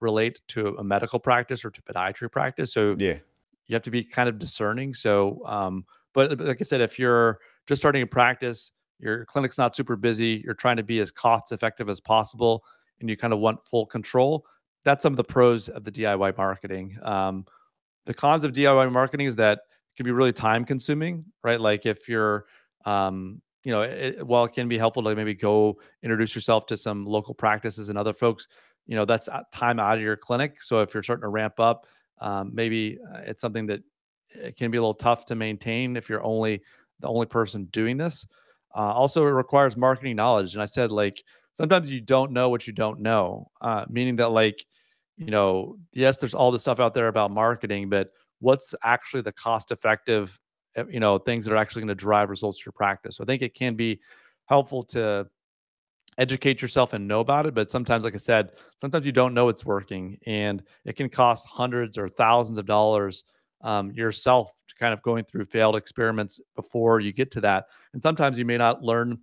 relate 0.00 0.40
to 0.48 0.68
a 0.78 0.84
medical 0.84 1.18
practice 1.18 1.64
or 1.64 1.70
to 1.70 1.80
podiatry 1.82 2.30
practice 2.30 2.72
so 2.74 2.94
Yeah. 2.98 3.18
you 3.66 3.74
have 3.74 3.82
to 3.82 3.90
be 3.90 4.04
kind 4.04 4.28
of 4.28 4.38
discerning. 4.38 4.92
So, 4.92 5.40
um, 5.46 5.86
but, 6.12 6.36
but 6.36 6.46
like 6.46 6.58
I 6.60 6.64
said, 6.64 6.82
if 6.82 6.98
you're 6.98 7.38
just 7.66 7.80
starting 7.80 8.02
a 8.02 8.06
practice, 8.06 8.72
your 8.98 9.24
clinic's 9.24 9.56
not 9.56 9.74
super 9.74 9.96
busy, 9.96 10.42
you're 10.44 10.52
trying 10.54 10.76
to 10.76 10.82
be 10.82 11.00
as 11.00 11.10
cost 11.10 11.50
effective 11.52 11.88
as 11.88 12.00
possible, 12.00 12.62
and 13.00 13.08
you 13.08 13.16
kind 13.16 13.32
of 13.32 13.38
want 13.38 13.64
full 13.64 13.86
control. 13.86 14.44
That's 14.84 15.02
some 15.02 15.14
of 15.14 15.16
the 15.16 15.24
pros 15.24 15.70
of 15.70 15.84
the 15.84 15.90
DIY 15.90 16.36
marketing. 16.36 16.98
Um, 17.02 17.46
the 18.06 18.14
cons 18.14 18.44
of 18.44 18.52
DIY 18.52 18.90
marketing 18.92 19.26
is 19.26 19.36
that 19.36 19.58
it 19.58 19.96
can 19.96 20.04
be 20.04 20.12
really 20.12 20.32
time 20.32 20.64
consuming, 20.64 21.24
right? 21.42 21.60
Like 21.60 21.86
if 21.86 22.08
you're, 22.08 22.46
um, 22.84 23.40
you 23.62 23.72
know, 23.72 23.82
it, 23.82 24.26
while 24.26 24.44
it 24.44 24.52
can 24.52 24.68
be 24.68 24.76
helpful 24.76 25.02
to 25.04 25.14
maybe 25.14 25.34
go 25.34 25.78
introduce 26.02 26.34
yourself 26.34 26.66
to 26.66 26.76
some 26.76 27.04
local 27.04 27.34
practices 27.34 27.88
and 27.88 27.98
other 27.98 28.12
folks, 28.12 28.46
you 28.86 28.94
know, 28.94 29.04
that's 29.04 29.28
uh, 29.28 29.42
time 29.52 29.80
out 29.80 29.96
of 29.96 30.02
your 30.02 30.16
clinic. 30.16 30.60
So 30.60 30.80
if 30.80 30.92
you're 30.92 31.02
starting 31.02 31.22
to 31.22 31.28
ramp 31.28 31.58
up, 31.58 31.86
um, 32.20 32.50
maybe 32.54 32.98
uh, 33.12 33.20
it's 33.24 33.40
something 33.40 33.66
that 33.66 33.80
it 34.34 34.56
can 34.56 34.70
be 34.70 34.78
a 34.78 34.80
little 34.80 34.94
tough 34.94 35.24
to 35.26 35.34
maintain 35.34 35.96
if 35.96 36.08
you're 36.08 36.22
only 36.22 36.62
the 37.00 37.08
only 37.08 37.26
person 37.26 37.64
doing 37.66 37.96
this. 37.96 38.26
Uh, 38.74 38.92
also, 38.92 39.26
it 39.26 39.30
requires 39.30 39.76
marketing 39.76 40.16
knowledge, 40.16 40.54
and 40.54 40.62
I 40.62 40.66
said 40.66 40.90
like 40.90 41.22
sometimes 41.52 41.88
you 41.88 42.00
don't 42.00 42.32
know 42.32 42.48
what 42.48 42.66
you 42.66 42.72
don't 42.72 43.00
know, 43.00 43.50
uh, 43.60 43.84
meaning 43.88 44.16
that 44.16 44.30
like 44.30 44.64
you 45.16 45.30
know 45.30 45.76
yes, 45.92 46.18
there's 46.18 46.34
all 46.34 46.50
the 46.50 46.60
stuff 46.60 46.80
out 46.80 46.94
there 46.94 47.08
about 47.08 47.30
marketing, 47.30 47.88
but 47.88 48.10
what's 48.40 48.74
actually 48.82 49.22
the 49.22 49.32
cost 49.32 49.70
effective 49.70 50.38
uh, 50.76 50.86
you 50.86 51.00
know 51.00 51.18
things 51.18 51.44
that 51.44 51.52
are 51.52 51.56
actually 51.56 51.80
going 51.80 51.88
to 51.88 51.94
drive 51.94 52.30
results 52.30 52.58
to 52.58 52.66
your 52.66 52.72
practice. 52.72 53.16
So 53.16 53.24
I 53.24 53.26
think 53.26 53.42
it 53.42 53.54
can 53.54 53.74
be 53.74 54.00
helpful 54.46 54.82
to 54.82 55.26
educate 56.18 56.62
yourself 56.62 56.92
and 56.92 57.08
know 57.08 57.20
about 57.20 57.46
it 57.46 57.54
but 57.54 57.70
sometimes 57.70 58.04
like 58.04 58.14
i 58.14 58.18
said 58.18 58.50
sometimes 58.80 59.04
you 59.04 59.12
don't 59.12 59.34
know 59.34 59.48
it's 59.48 59.64
working 59.64 60.16
and 60.26 60.62
it 60.84 60.94
can 60.94 61.08
cost 61.08 61.46
hundreds 61.46 61.98
or 61.98 62.08
thousands 62.08 62.58
of 62.58 62.66
dollars 62.66 63.24
um, 63.62 63.90
yourself 63.92 64.52
to 64.68 64.74
kind 64.76 64.92
of 64.92 65.02
going 65.02 65.24
through 65.24 65.44
failed 65.44 65.74
experiments 65.74 66.40
before 66.54 67.00
you 67.00 67.12
get 67.12 67.30
to 67.30 67.40
that 67.40 67.66
and 67.94 68.02
sometimes 68.02 68.38
you 68.38 68.44
may 68.44 68.56
not 68.56 68.82
learn 68.82 69.18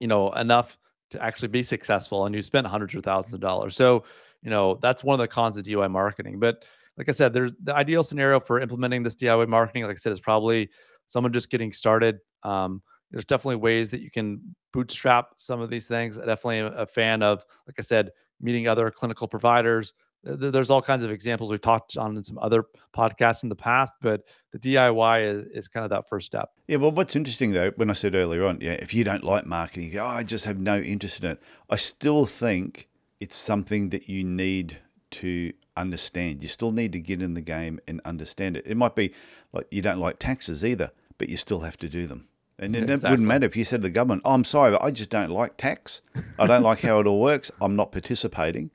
you 0.00 0.06
know 0.06 0.30
enough 0.32 0.78
to 1.10 1.22
actually 1.22 1.48
be 1.48 1.62
successful 1.62 2.26
and 2.26 2.34
you 2.34 2.42
spent 2.42 2.66
hundreds 2.66 2.94
or 2.94 3.00
thousands 3.00 3.32
of 3.32 3.40
dollars 3.40 3.74
so 3.74 4.04
you 4.42 4.50
know 4.50 4.78
that's 4.80 5.04
one 5.04 5.14
of 5.14 5.22
the 5.22 5.28
cons 5.28 5.56
of 5.56 5.64
diy 5.64 5.90
marketing 5.90 6.38
but 6.38 6.64
like 6.96 7.08
i 7.08 7.12
said 7.12 7.32
there's 7.32 7.52
the 7.62 7.74
ideal 7.74 8.02
scenario 8.02 8.40
for 8.40 8.60
implementing 8.60 9.02
this 9.02 9.14
diy 9.16 9.46
marketing 9.48 9.82
like 9.84 9.92
i 9.92 9.98
said 9.98 10.12
is 10.12 10.20
probably 10.20 10.70
someone 11.08 11.32
just 11.32 11.50
getting 11.50 11.72
started 11.72 12.18
um, 12.42 12.82
there's 13.10 13.24
definitely 13.24 13.56
ways 13.56 13.90
that 13.90 14.00
you 14.00 14.10
can 14.10 14.40
bootstrap 14.72 15.30
some 15.36 15.60
of 15.60 15.70
these 15.70 15.86
things. 15.86 16.18
I 16.18 16.26
definitely 16.26 16.58
am 16.58 16.72
a 16.76 16.86
fan 16.86 17.22
of, 17.22 17.44
like 17.66 17.74
I 17.78 17.82
said, 17.82 18.10
meeting 18.40 18.68
other 18.68 18.90
clinical 18.90 19.26
providers. 19.26 19.94
Th- 20.24 20.38
th- 20.38 20.52
There's 20.52 20.70
all 20.70 20.80
kinds 20.80 21.02
of 21.02 21.10
examples 21.10 21.50
we've 21.50 21.60
talked 21.60 21.96
on 21.96 22.16
in 22.16 22.22
some 22.22 22.38
other 22.38 22.64
podcasts 22.96 23.42
in 23.42 23.48
the 23.48 23.56
past, 23.56 23.94
but 24.00 24.22
the 24.52 24.58
DIY 24.58 25.24
is, 25.24 25.44
is 25.52 25.68
kind 25.68 25.82
of 25.82 25.90
that 25.90 26.08
first 26.08 26.26
step. 26.26 26.50
Yeah, 26.68 26.76
well, 26.76 26.92
what's 26.92 27.16
interesting 27.16 27.50
though, 27.52 27.72
when 27.76 27.90
I 27.90 27.94
said 27.94 28.14
earlier 28.14 28.44
on, 28.44 28.60
yeah, 28.60 28.72
if 28.72 28.94
you 28.94 29.02
don't 29.02 29.24
like 29.24 29.44
marketing, 29.44 29.88
you 29.88 29.94
go, 29.94 30.04
oh, 30.04 30.08
I 30.08 30.22
just 30.22 30.44
have 30.44 30.58
no 30.58 30.78
interest 30.78 31.24
in 31.24 31.30
it. 31.32 31.42
I 31.68 31.76
still 31.76 32.26
think 32.26 32.88
it's 33.20 33.36
something 33.36 33.90
that 33.90 34.08
you 34.08 34.24
need 34.24 34.78
to 35.12 35.52
understand. 35.76 36.42
You 36.42 36.48
still 36.48 36.72
need 36.72 36.92
to 36.92 37.00
get 37.00 37.20
in 37.22 37.34
the 37.34 37.40
game 37.40 37.80
and 37.86 38.00
understand 38.04 38.56
it. 38.56 38.64
It 38.66 38.76
might 38.76 38.94
be 38.94 39.12
like 39.52 39.66
you 39.70 39.82
don't 39.82 39.98
like 39.98 40.18
taxes 40.18 40.64
either, 40.64 40.90
but 41.18 41.28
you 41.28 41.36
still 41.36 41.60
have 41.60 41.76
to 41.78 41.88
do 41.88 42.06
them. 42.06 42.28
And 42.58 42.76
it 42.76 42.82
Exactly. 42.90 43.10
wouldn't 43.10 43.28
matter 43.28 43.46
if 43.46 43.56
you 43.56 43.64
said 43.64 43.80
to 43.82 43.88
the 43.88 43.90
government, 43.90 44.22
oh, 44.24 44.32
I'm 44.34 44.44
sorry, 44.44 44.72
but 44.72 44.82
I 44.82 44.90
just 44.90 45.10
don't 45.10 45.30
like 45.30 45.56
tax. 45.56 46.02
I 46.38 46.46
don't 46.46 46.62
like 46.62 46.80
how 46.80 47.00
it 47.00 47.06
all 47.06 47.20
works. 47.20 47.50
I'm 47.60 47.74
not 47.74 47.90
participating. 47.90 48.70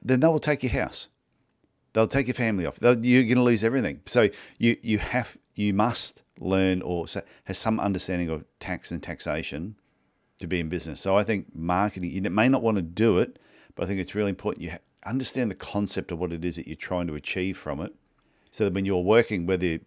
Then 0.00 0.20
they 0.20 0.28
will 0.28 0.38
take 0.38 0.62
your 0.62 0.72
house. 0.72 1.08
They'll 1.92 2.06
take 2.06 2.28
your 2.28 2.34
family 2.34 2.66
off. 2.66 2.76
They'll, 2.78 3.04
you're 3.04 3.24
going 3.24 3.36
to 3.36 3.42
lose 3.42 3.64
everything. 3.64 4.00
So 4.06 4.28
you 4.58 4.76
you 4.82 4.98
have 4.98 5.36
you 5.54 5.72
must 5.74 6.22
learn 6.38 6.82
or 6.82 7.06
have 7.46 7.56
some 7.56 7.80
understanding 7.80 8.28
of 8.28 8.44
tax 8.60 8.90
and 8.90 9.02
taxation 9.02 9.76
to 10.38 10.46
be 10.46 10.60
in 10.60 10.68
business. 10.68 11.00
So 11.00 11.16
I 11.16 11.24
think 11.24 11.46
marketing. 11.54 12.10
You 12.10 12.22
may 12.30 12.48
not 12.48 12.62
want 12.62 12.76
to 12.76 12.82
do 12.82 13.18
it, 13.18 13.38
but 13.76 13.84
I 13.84 13.86
think 13.86 14.00
it's 14.00 14.16
really 14.16 14.30
important 14.30 14.64
you 14.64 14.72
understand 15.06 15.50
the 15.50 15.54
concept 15.54 16.10
of 16.10 16.18
what 16.18 16.32
it 16.32 16.44
is 16.44 16.56
that 16.56 16.66
you're 16.66 16.76
trying 16.76 17.06
to 17.06 17.14
achieve 17.14 17.56
from 17.56 17.80
it. 17.80 17.94
So 18.50 18.64
that 18.64 18.74
when 18.74 18.84
you're 18.84 19.02
working, 19.02 19.46
whether 19.46 19.78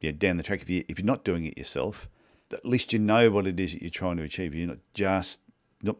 you're 0.00 0.12
down 0.12 0.36
the 0.36 0.42
track, 0.42 0.62
if 0.62 0.70
you 0.70 0.84
if 0.88 0.98
you're 0.98 1.06
not 1.06 1.24
doing 1.24 1.44
it 1.44 1.58
yourself, 1.58 2.08
at 2.52 2.64
least 2.64 2.92
you 2.92 2.98
know 2.98 3.30
what 3.30 3.46
it 3.46 3.58
is 3.58 3.72
that 3.72 3.82
you're 3.82 3.90
trying 3.90 4.18
to 4.18 4.22
achieve. 4.22 4.54
You're 4.54 4.68
not 4.68 4.78
just 4.94 5.40
not. 5.82 5.96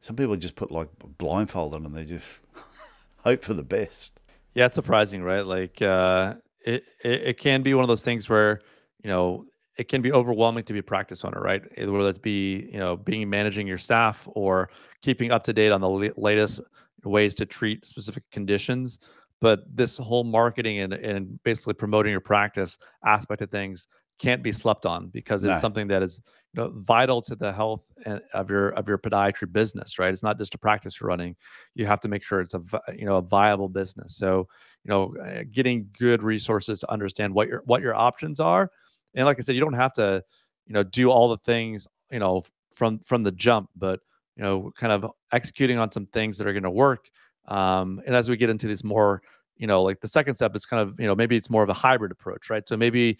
Some 0.00 0.16
people 0.16 0.36
just 0.36 0.54
put 0.54 0.70
like 0.70 0.88
a 1.02 1.08
blindfold 1.08 1.74
on 1.74 1.84
and 1.84 1.94
they 1.94 2.04
just 2.04 2.38
hope 3.18 3.44
for 3.44 3.54
the 3.54 3.64
best. 3.64 4.20
Yeah, 4.54 4.66
it's 4.66 4.74
surprising, 4.74 5.22
right? 5.22 5.44
Like 5.44 5.82
uh, 5.82 6.34
it, 6.64 6.84
it 7.02 7.22
it 7.22 7.38
can 7.38 7.62
be 7.62 7.74
one 7.74 7.82
of 7.82 7.88
those 7.88 8.04
things 8.04 8.28
where 8.28 8.60
you 9.02 9.10
know 9.10 9.46
it 9.78 9.88
can 9.88 10.02
be 10.02 10.12
overwhelming 10.12 10.64
to 10.64 10.72
be 10.72 10.78
a 10.78 10.82
practice 10.82 11.24
owner, 11.24 11.40
right? 11.40 11.62
Eh, 11.76 11.86
Whether 11.86 12.10
it 12.10 12.22
be 12.22 12.68
you 12.72 12.78
know 12.78 12.96
being 12.96 13.28
managing 13.28 13.66
your 13.66 13.78
staff 13.78 14.26
or 14.34 14.70
keeping 15.02 15.30
up 15.30 15.44
to 15.44 15.52
date 15.52 15.72
on 15.72 15.80
the 15.80 15.88
la- 15.88 16.08
latest 16.16 16.60
ways 17.04 17.34
to 17.36 17.46
treat 17.46 17.86
specific 17.86 18.24
conditions. 18.30 18.98
But 19.40 19.60
this 19.74 19.98
whole 19.98 20.24
marketing 20.24 20.80
and, 20.80 20.94
and 20.94 21.42
basically 21.42 21.74
promoting 21.74 22.10
your 22.10 22.22
practice 22.22 22.78
aspect 23.04 23.42
of 23.42 23.50
things 23.50 23.86
can't 24.18 24.42
be 24.42 24.50
slept 24.50 24.86
on 24.86 25.08
because 25.08 25.44
it's 25.44 25.52
No. 25.56 25.58
something 25.58 25.88
that 25.88 26.02
is 26.02 26.22
you 26.54 26.62
know, 26.62 26.72
vital 26.74 27.20
to 27.20 27.36
the 27.36 27.52
health 27.52 27.82
and- 28.06 28.22
of 28.32 28.48
your 28.48 28.68
of 28.70 28.88
your 28.88 28.96
podiatry 28.96 29.52
business, 29.52 29.98
right? 29.98 30.10
It's 30.10 30.22
not 30.22 30.38
just 30.38 30.54
a 30.54 30.58
practice 30.58 30.98
you're 30.98 31.08
running. 31.08 31.36
You 31.74 31.84
have 31.84 32.00
to 32.00 32.08
make 32.08 32.22
sure 32.22 32.40
it's 32.40 32.54
a 32.54 32.62
you 32.96 33.04
know 33.04 33.16
a 33.16 33.22
viable 33.22 33.68
business. 33.68 34.16
So 34.16 34.48
you 34.84 34.90
know, 34.90 35.14
uh, 35.22 35.42
getting 35.50 35.90
good 35.98 36.22
resources 36.22 36.78
to 36.80 36.90
understand 36.90 37.34
what 37.34 37.46
your 37.48 37.60
what 37.66 37.82
your 37.82 37.94
options 37.94 38.40
are, 38.40 38.70
and 39.16 39.26
like 39.26 39.38
I 39.38 39.42
said, 39.42 39.56
you 39.56 39.60
don't 39.60 39.72
have 39.72 39.94
to 39.94 40.22
you 40.66 40.74
know 40.74 40.84
do 40.84 41.10
all 41.10 41.28
the 41.28 41.38
things 41.38 41.88
you 42.12 42.20
know 42.20 42.44
from 42.72 43.00
from 43.00 43.24
the 43.24 43.32
jump, 43.32 43.70
but 43.74 44.00
you 44.36 44.42
know, 44.42 44.70
kind 44.76 44.92
of 44.92 45.10
executing 45.32 45.78
on 45.78 45.90
some 45.90 46.06
things 46.06 46.38
that 46.38 46.46
are 46.46 46.52
going 46.52 46.62
to 46.62 46.70
work. 46.70 47.10
Um, 47.48 48.02
and 48.06 48.14
as 48.14 48.28
we 48.28 48.36
get 48.36 48.50
into 48.50 48.66
these 48.66 48.84
more, 48.84 49.22
you 49.56 49.66
know, 49.66 49.82
like 49.82 50.00
the 50.00 50.08
second 50.08 50.34
step 50.34 50.54
is 50.54 50.66
kind 50.66 50.82
of, 50.82 51.00
you 51.00 51.06
know, 51.06 51.14
maybe 51.14 51.36
it's 51.36 51.48
more 51.48 51.62
of 51.62 51.70
a 51.70 51.74
hybrid 51.74 52.12
approach, 52.12 52.50
right? 52.50 52.68
So 52.68 52.76
maybe 52.76 53.16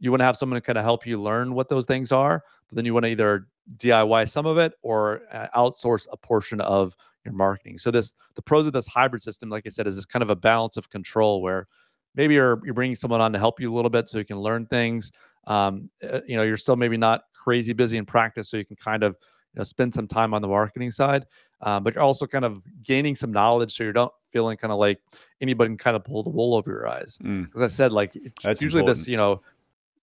you 0.00 0.10
want 0.10 0.20
to 0.20 0.24
have 0.24 0.36
someone 0.36 0.56
to 0.56 0.60
kind 0.60 0.78
of 0.78 0.84
help 0.84 1.06
you 1.06 1.22
learn 1.22 1.54
what 1.54 1.68
those 1.68 1.86
things 1.86 2.10
are, 2.10 2.42
but 2.68 2.76
then 2.76 2.84
you 2.84 2.92
want 2.92 3.04
to 3.06 3.12
either 3.12 3.46
DIY 3.76 4.28
some 4.28 4.46
of 4.46 4.58
it 4.58 4.72
or 4.82 5.22
uh, 5.30 5.46
outsource 5.54 6.08
a 6.10 6.16
portion 6.16 6.60
of 6.60 6.96
your 7.24 7.34
marketing. 7.34 7.78
So 7.78 7.90
this 7.90 8.14
the 8.34 8.42
pros 8.42 8.66
of 8.66 8.72
this 8.72 8.86
hybrid 8.88 9.22
system, 9.22 9.50
like 9.50 9.66
I 9.66 9.70
said, 9.70 9.86
is 9.86 9.96
this 9.96 10.06
kind 10.06 10.22
of 10.22 10.30
a 10.30 10.36
balance 10.36 10.76
of 10.76 10.90
control 10.90 11.42
where 11.42 11.68
maybe 12.14 12.34
you're 12.34 12.60
you're 12.64 12.74
bringing 12.74 12.96
someone 12.96 13.20
on 13.20 13.32
to 13.32 13.38
help 13.38 13.60
you 13.60 13.72
a 13.72 13.74
little 13.74 13.90
bit 13.90 14.08
so 14.08 14.18
you 14.18 14.24
can 14.24 14.38
learn 14.38 14.66
things. 14.66 15.12
Um, 15.46 15.90
uh, 16.02 16.20
you 16.26 16.36
know, 16.36 16.42
you're 16.42 16.56
still 16.56 16.76
maybe 16.76 16.96
not 16.96 17.24
crazy 17.32 17.72
busy 17.72 17.96
in 17.96 18.06
practice, 18.06 18.48
so 18.50 18.56
you 18.56 18.64
can 18.64 18.76
kind 18.76 19.02
of 19.02 19.16
you 19.54 19.58
know 19.58 19.64
spend 19.64 19.94
some 19.94 20.06
time 20.06 20.34
on 20.34 20.42
the 20.42 20.48
marketing 20.48 20.90
side, 20.90 21.26
um, 21.62 21.82
but 21.82 21.94
you're 21.94 22.04
also 22.04 22.26
kind 22.26 22.44
of 22.44 22.62
gaining 22.82 23.14
some 23.14 23.32
knowledge, 23.32 23.76
so 23.76 23.84
you 23.84 23.92
don't 23.92 24.12
feeling 24.30 24.56
kind 24.56 24.72
of 24.72 24.78
like 24.78 25.00
anybody 25.40 25.70
can 25.70 25.76
kind 25.78 25.96
of 25.96 26.04
pull 26.04 26.22
the 26.22 26.30
wool 26.30 26.54
over 26.54 26.70
your 26.70 26.86
eyes. 26.86 27.18
Mm, 27.22 27.46
Because 27.46 27.62
I 27.62 27.66
said, 27.66 27.92
like 27.92 28.14
it's 28.14 28.42
That's 28.42 28.62
usually 28.62 28.80
important. 28.80 28.98
this, 28.98 29.08
you 29.08 29.16
know, 29.16 29.42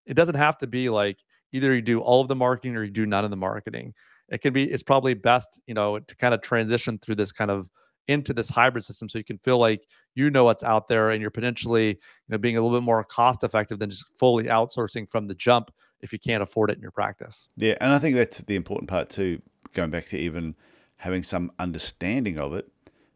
it 0.05 0.15
doesn't 0.15 0.35
have 0.35 0.57
to 0.57 0.67
be 0.67 0.89
like 0.89 1.23
either 1.53 1.73
you 1.73 1.81
do 1.81 2.01
all 2.01 2.19
of 2.19 2.27
the 2.27 2.35
marketing 2.35 2.75
or 2.75 2.83
you 2.83 2.91
do 2.91 3.05
none 3.05 3.23
of 3.23 3.29
the 3.29 3.37
marketing. 3.37 3.93
It 4.29 4.41
can 4.41 4.51
be, 4.51 4.63
it's 4.69 4.83
probably 4.83 5.13
best, 5.13 5.61
you 5.65 5.73
know, 5.73 5.97
to 5.99 6.15
kind 6.17 6.33
of 6.33 6.41
transition 6.41 6.97
through 6.97 7.15
this 7.15 7.31
kind 7.31 7.49
of 7.49 7.69
into 8.07 8.33
this 8.33 8.49
hybrid 8.49 8.83
system 8.83 9.09
so 9.09 9.17
you 9.17 9.23
can 9.23 9.37
feel 9.37 9.57
like 9.57 9.85
you 10.15 10.29
know 10.29 10.43
what's 10.43 10.63
out 10.63 10.87
there 10.87 11.11
and 11.11 11.21
you're 11.21 11.31
potentially, 11.31 11.89
you 11.89 11.97
know, 12.29 12.37
being 12.37 12.57
a 12.57 12.61
little 12.61 12.77
bit 12.77 12.83
more 12.83 13.03
cost 13.03 13.43
effective 13.43 13.79
than 13.79 13.89
just 13.89 14.05
fully 14.17 14.45
outsourcing 14.45 15.09
from 15.09 15.27
the 15.27 15.35
jump 15.35 15.71
if 16.01 16.13
you 16.13 16.19
can't 16.19 16.43
afford 16.43 16.69
it 16.69 16.77
in 16.77 16.81
your 16.81 16.91
practice. 16.91 17.49
Yeah, 17.57 17.75
and 17.81 17.91
I 17.91 17.99
think 17.99 18.15
that's 18.15 18.39
the 18.39 18.55
important 18.55 18.89
part 18.89 19.09
too. 19.09 19.41
Going 19.73 19.89
back 19.89 20.05
to 20.07 20.17
even 20.17 20.55
having 20.97 21.23
some 21.23 21.51
understanding 21.59 22.37
of 22.37 22.53
it. 22.53 22.67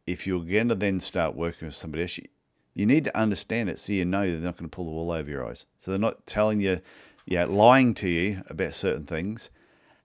If 0.08 0.26
you're 0.26 0.44
going 0.44 0.70
to 0.70 0.76
then 0.76 1.00
start 1.00 1.36
working 1.36 1.68
with 1.68 1.76
somebody 1.76 2.04
else, 2.04 2.20
you, 2.74 2.86
need 2.86 3.04
to 3.04 3.18
understand 3.18 3.70
it 3.70 3.80
so 3.80 3.94
you 3.94 4.06
know 4.06 4.26
they're 4.26 4.40
not 4.40 4.58
going 4.58 4.70
to 4.70 4.76
pull 4.76 4.86
the 4.86 4.92
wool 4.92 5.12
over 5.12 5.30
your 5.30 5.48
eyes. 5.48 5.66
So 5.78 5.92
they're 5.92 6.00
not 6.00 6.26
telling 6.26 6.60
you, 6.60 6.82
yeah, 7.26 7.46
lying 7.46 7.94
to 7.96 8.10
you 8.10 8.44
about 8.48 8.74
certain 8.74 9.06
things. 9.06 9.50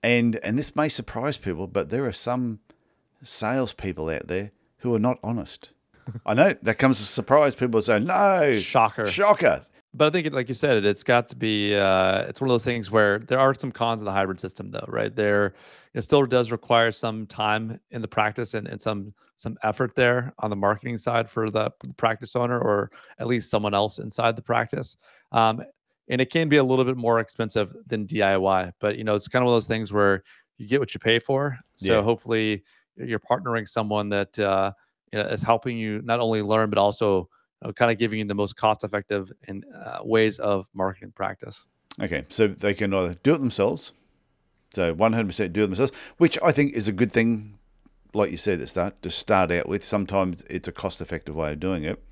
And 0.02 0.36
and 0.36 0.58
this 0.58 0.76
may 0.76 0.88
surprise 0.88 1.36
people, 1.36 1.66
but 1.66 1.90
there 1.90 2.04
are 2.04 2.12
some 2.12 2.60
salespeople 3.22 4.08
out 4.08 4.28
there 4.28 4.52
who 4.86 4.94
are 4.94 5.00
not 5.00 5.18
honest. 5.22 5.70
I 6.24 6.34
know 6.34 6.54
that 6.62 6.78
comes 6.78 7.00
as 7.00 7.06
a 7.06 7.12
surprise. 7.12 7.54
People 7.54 7.82
say, 7.82 7.98
no, 7.98 8.58
Shocker. 8.60 9.04
shocker. 9.06 9.62
But 9.92 10.06
I 10.08 10.10
think, 10.10 10.26
it, 10.26 10.32
like 10.34 10.48
you 10.48 10.54
said, 10.54 10.76
it, 10.76 10.84
it's 10.84 11.02
got 11.02 11.28
to 11.30 11.36
be. 11.36 11.74
Uh, 11.74 12.20
it's 12.28 12.40
one 12.40 12.48
of 12.48 12.52
those 12.52 12.64
things 12.64 12.90
where 12.90 13.18
there 13.18 13.38
are 13.40 13.54
some 13.54 13.72
cons 13.72 14.02
of 14.02 14.04
the 14.04 14.12
hybrid 14.12 14.38
system, 14.38 14.70
though, 14.70 14.84
right? 14.88 15.14
There, 15.14 15.54
it 15.94 16.02
still 16.02 16.24
does 16.26 16.52
require 16.52 16.92
some 16.92 17.26
time 17.26 17.80
in 17.90 18.02
the 18.02 18.08
practice 18.08 18.54
and, 18.54 18.68
and 18.68 18.80
some 18.80 19.14
some 19.36 19.56
effort 19.62 19.94
there 19.94 20.32
on 20.38 20.50
the 20.50 20.56
marketing 20.56 20.96
side 20.98 21.28
for 21.28 21.50
the 21.50 21.70
practice 21.98 22.34
owner 22.36 22.58
or 22.58 22.90
at 23.18 23.26
least 23.26 23.50
someone 23.50 23.74
else 23.74 23.98
inside 23.98 24.34
the 24.34 24.42
practice. 24.42 24.96
Um, 25.32 25.62
and 26.08 26.20
it 26.20 26.30
can 26.30 26.48
be 26.48 26.56
a 26.56 26.64
little 26.64 26.84
bit 26.86 26.96
more 26.96 27.20
expensive 27.20 27.74
than 27.86 28.06
DIY, 28.06 28.72
but 28.80 28.96
you 28.96 29.04
know, 29.04 29.14
it's 29.14 29.28
kind 29.28 29.42
of 29.42 29.46
one 29.46 29.52
of 29.54 29.56
those 29.56 29.66
things 29.66 29.92
where 29.92 30.22
you 30.56 30.66
get 30.68 30.80
what 30.80 30.94
you 30.94 31.00
pay 31.00 31.18
for. 31.18 31.58
So 31.74 31.96
Yeah. 31.96 32.02
hopefully, 32.02 32.64
you're 32.96 33.20
partnering 33.20 33.68
someone 33.68 34.08
that 34.08 34.38
uh, 34.38 34.72
you 35.12 35.18
know, 35.18 35.28
is 35.28 35.42
helping 35.42 35.76
you 35.76 36.00
not 36.02 36.20
only 36.20 36.42
learn 36.42 36.70
but 36.70 36.78
also 36.78 37.28
uh, 37.62 37.72
kind 37.72 37.90
of 37.90 37.98
giving 37.98 38.18
you 38.18 38.24
the 38.24 38.34
most 38.34 38.56
cost 38.56 38.84
effective 38.84 39.32
and 39.48 39.64
uh, 39.74 39.98
ways 40.02 40.38
of 40.38 40.66
marketing 40.74 41.12
practice. 41.12 41.66
Okay, 42.02 42.24
so 42.28 42.48
they 42.48 42.74
can 42.74 42.92
either 42.92 43.14
do 43.22 43.34
it 43.34 43.38
themselves, 43.38 43.94
so 44.72 44.94
100% 44.94 45.52
do 45.52 45.64
it 45.64 45.66
themselves, 45.66 45.92
which 46.18 46.38
I 46.42 46.52
think 46.52 46.74
is 46.74 46.88
a 46.88 46.92
good 46.92 47.10
thing, 47.10 47.58
like 48.12 48.30
you 48.30 48.36
said 48.36 48.54
at 48.54 48.60
the 48.60 48.66
start, 48.66 49.02
to 49.02 49.10
start 49.10 49.50
out 49.50 49.66
with. 49.66 49.82
Sometimes 49.82 50.44
it's 50.50 50.68
a 50.68 50.72
cost 50.72 51.00
effective 51.00 51.34
way 51.34 51.52
of 51.52 51.60
doing 51.60 51.84
it. 51.84 52.02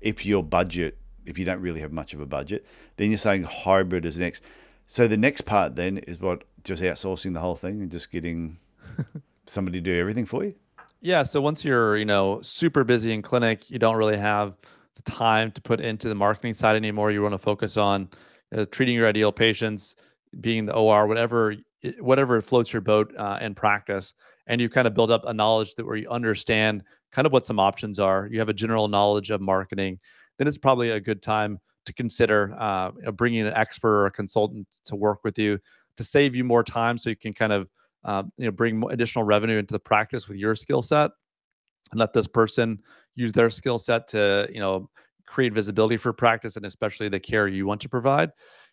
If 0.00 0.24
your 0.24 0.44
budget, 0.44 0.98
if 1.26 1.38
you 1.38 1.44
don't 1.44 1.60
really 1.60 1.80
have 1.80 1.92
much 1.92 2.14
of 2.14 2.20
a 2.20 2.26
budget, 2.26 2.64
then 2.96 3.10
you're 3.10 3.18
saying 3.18 3.42
hybrid 3.42 4.04
is 4.04 4.18
next. 4.18 4.44
So 4.86 5.08
the 5.08 5.16
next 5.16 5.42
part 5.42 5.74
then 5.74 5.98
is 5.98 6.20
what, 6.20 6.44
just 6.62 6.82
outsourcing 6.82 7.32
the 7.32 7.40
whole 7.40 7.56
thing 7.56 7.82
and 7.82 7.90
just 7.90 8.10
getting 8.12 8.58
somebody 9.46 9.80
do 9.80 9.94
everything 9.98 10.24
for 10.24 10.44
you? 10.44 10.54
Yeah. 11.00 11.22
So 11.22 11.40
once 11.40 11.64
you're, 11.64 11.96
you 11.96 12.04
know, 12.04 12.40
super 12.42 12.84
busy 12.84 13.12
in 13.12 13.22
clinic, 13.22 13.70
you 13.70 13.78
don't 13.78 13.96
really 13.96 14.16
have 14.16 14.54
the 14.96 15.02
time 15.02 15.50
to 15.52 15.60
put 15.60 15.80
into 15.80 16.08
the 16.08 16.14
marketing 16.14 16.54
side 16.54 16.76
anymore. 16.76 17.10
You 17.10 17.22
want 17.22 17.34
to 17.34 17.38
focus 17.38 17.76
on 17.76 18.08
uh, 18.56 18.64
treating 18.70 18.94
your 18.94 19.06
ideal 19.06 19.32
patients, 19.32 19.96
being 20.40 20.64
the 20.64 20.74
OR, 20.74 21.06
whatever, 21.06 21.56
whatever 22.00 22.40
floats 22.40 22.72
your 22.72 22.80
boat 22.80 23.14
uh, 23.16 23.38
in 23.40 23.54
practice. 23.54 24.14
And 24.46 24.60
you 24.60 24.68
kind 24.68 24.86
of 24.86 24.94
build 24.94 25.10
up 25.10 25.24
a 25.26 25.34
knowledge 25.34 25.74
that 25.74 25.86
where 25.86 25.96
you 25.96 26.08
understand 26.08 26.82
kind 27.12 27.26
of 27.26 27.32
what 27.32 27.46
some 27.46 27.58
options 27.58 27.98
are. 27.98 28.28
You 28.30 28.38
have 28.38 28.48
a 28.48 28.54
general 28.54 28.88
knowledge 28.88 29.30
of 29.30 29.40
marketing. 29.40 29.98
Then 30.38 30.48
it's 30.48 30.58
probably 30.58 30.90
a 30.90 31.00
good 31.00 31.22
time 31.22 31.58
to 31.86 31.92
consider 31.92 32.54
uh, 32.58 32.90
bringing 33.12 33.46
an 33.46 33.52
expert 33.54 34.02
or 34.02 34.06
a 34.06 34.10
consultant 34.10 34.66
to 34.86 34.96
work 34.96 35.20
with 35.22 35.38
you 35.38 35.58
to 35.96 36.04
save 36.04 36.34
you 36.34 36.44
more 36.44 36.64
time, 36.64 36.98
so 36.98 37.10
you 37.10 37.16
can 37.16 37.32
kind 37.32 37.52
of 37.52 37.68
uh, 38.04 38.22
you 38.36 38.46
know 38.46 38.50
bring 38.50 38.82
additional 38.90 39.24
revenue 39.24 39.58
into 39.58 39.72
the 39.72 39.78
practice 39.78 40.28
with 40.28 40.38
your 40.38 40.54
skill 40.54 40.82
set 40.82 41.10
and 41.90 42.00
let 42.00 42.12
this 42.12 42.26
person 42.26 42.80
use 43.14 43.32
their 43.32 43.50
skill 43.50 43.78
set 43.78 44.06
to 44.08 44.48
you 44.52 44.60
know 44.60 44.88
create 45.26 45.52
visibility 45.52 45.96
for 45.96 46.12
practice 46.12 46.56
and 46.56 46.66
especially 46.66 47.08
the 47.08 47.18
care 47.20 47.48
you 47.48 47.66
want 47.66 47.80
to 47.80 47.88
provide. 47.88 48.30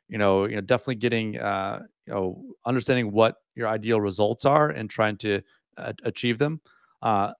You 0.09 0.17
know 0.17 0.45
you 0.45 0.55
know 0.55 0.61
definitely 0.61 0.95
getting 0.95 1.39
uh 1.39 1.81
you 2.05 2.13
know 2.13 2.43
understanding 2.65 3.11
what 3.11 3.35
your 3.55 3.67
ideal 3.67 4.01
results 4.01 4.45
are 4.45 4.69
and 4.69 4.89
trying 4.89 5.17
to 5.17 5.41
uh, 5.77 5.93
achieve 6.03 6.38
them. 6.38 6.59
Uh 7.01 7.31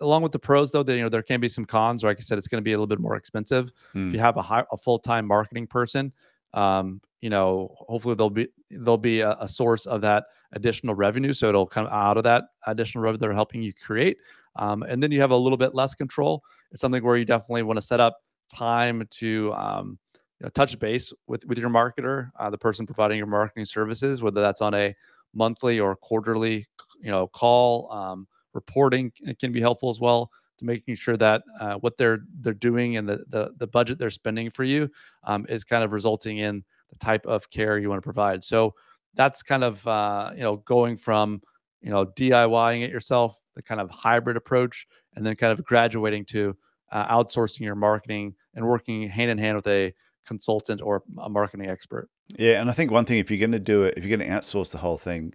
along 0.00 0.22
with 0.22 0.32
the 0.32 0.38
pros 0.38 0.70
though 0.70 0.82
that 0.82 0.94
you 0.94 1.02
know 1.02 1.08
there 1.08 1.22
can 1.22 1.40
be 1.40 1.48
some 1.48 1.64
cons. 1.64 2.02
Like 2.02 2.18
i 2.18 2.22
said 2.22 2.38
it's 2.38 2.48
going 2.48 2.62
to 2.62 2.64
be 2.64 2.72
a 2.72 2.76
little 2.76 2.86
bit 2.86 3.00
more 3.00 3.16
expensive. 3.16 3.72
Hmm. 3.92 4.08
if 4.08 4.14
you 4.14 4.20
have 4.20 4.36
a 4.36 4.42
high, 4.42 4.64
a 4.70 4.76
full-time 4.76 5.26
marketing 5.26 5.66
person 5.66 6.12
um 6.52 7.00
you 7.20 7.30
know 7.30 7.74
hopefully 7.88 8.14
there'll 8.14 8.30
be 8.30 8.48
there'll 8.70 8.98
be 8.98 9.20
a, 9.20 9.36
a 9.40 9.48
source 9.48 9.86
of 9.86 10.00
that 10.00 10.24
additional 10.52 10.94
revenue 10.94 11.32
so 11.32 11.48
it'll 11.48 11.66
come 11.66 11.88
out 11.90 12.16
of 12.16 12.24
that 12.24 12.44
additional 12.66 13.02
revenue 13.02 13.20
they're 13.20 13.32
helping 13.32 13.62
you 13.62 13.72
create. 13.74 14.16
Um, 14.56 14.82
and 14.82 15.02
then 15.02 15.12
you 15.12 15.20
have 15.20 15.30
a 15.30 15.36
little 15.36 15.56
bit 15.56 15.74
less 15.74 15.94
control. 15.94 16.42
It's 16.72 16.80
something 16.80 17.04
where 17.04 17.16
you 17.16 17.24
definitely 17.24 17.62
want 17.62 17.76
to 17.76 17.86
set 17.86 18.00
up 18.00 18.18
time 18.52 19.06
to 19.10 19.52
um, 19.54 19.98
you 20.40 20.44
know, 20.44 20.50
touch 20.50 20.78
base 20.78 21.12
with 21.26 21.44
with 21.46 21.58
your 21.58 21.70
marketer 21.70 22.30
uh, 22.38 22.50
the 22.50 22.58
person 22.58 22.86
providing 22.86 23.18
your 23.18 23.26
marketing 23.26 23.64
services 23.64 24.22
whether 24.22 24.40
that's 24.40 24.60
on 24.60 24.74
a 24.74 24.94
monthly 25.34 25.78
or 25.78 25.94
quarterly 25.94 26.66
you 27.00 27.10
know 27.10 27.28
call 27.28 27.90
um, 27.92 28.26
reporting 28.54 29.12
can 29.38 29.52
be 29.52 29.60
helpful 29.60 29.88
as 29.88 30.00
well 30.00 30.30
to 30.58 30.64
making 30.64 30.94
sure 30.94 31.16
that 31.16 31.42
uh, 31.60 31.74
what 31.74 31.96
they're 31.96 32.20
they're 32.40 32.52
doing 32.54 32.96
and 32.96 33.08
the, 33.08 33.24
the 33.28 33.52
the 33.58 33.66
budget 33.66 33.98
they're 33.98 34.10
spending 34.10 34.50
for 34.50 34.64
you 34.64 34.88
um, 35.24 35.46
is 35.48 35.62
kind 35.62 35.84
of 35.84 35.92
resulting 35.92 36.38
in 36.38 36.64
the 36.90 36.98
type 36.98 37.26
of 37.26 37.48
care 37.50 37.78
you 37.78 37.88
want 37.88 37.98
to 37.98 38.06
provide 38.06 38.44
so 38.44 38.74
that's 39.14 39.42
kind 39.42 39.64
of 39.64 39.86
uh, 39.86 40.30
you 40.34 40.42
know 40.42 40.56
going 40.56 40.96
from 40.96 41.40
you 41.80 41.90
know 41.90 42.06
DIYing 42.06 42.82
it 42.82 42.90
yourself, 42.90 43.40
the 43.54 43.62
kind 43.62 43.80
of 43.80 43.90
hybrid 43.90 44.36
approach, 44.36 44.86
and 45.14 45.24
then 45.24 45.36
kind 45.36 45.52
of 45.52 45.64
graduating 45.64 46.24
to 46.26 46.56
uh, 46.92 47.06
outsourcing 47.06 47.60
your 47.60 47.74
marketing 47.74 48.34
and 48.54 48.66
working 48.66 49.08
hand 49.08 49.30
in 49.30 49.38
hand 49.38 49.56
with 49.56 49.66
a 49.66 49.92
consultant 50.26 50.80
or 50.82 51.02
a 51.18 51.28
marketing 51.28 51.68
expert. 51.68 52.08
Yeah, 52.36 52.60
and 52.60 52.70
I 52.70 52.72
think 52.72 52.90
one 52.90 53.04
thing, 53.04 53.18
if 53.18 53.30
you're 53.30 53.40
going 53.40 53.52
to 53.52 53.58
do 53.58 53.82
it, 53.82 53.94
if 53.96 54.04
you're 54.04 54.16
going 54.16 54.28
to 54.28 54.36
outsource 54.36 54.70
the 54.70 54.78
whole 54.78 54.98
thing, 54.98 55.34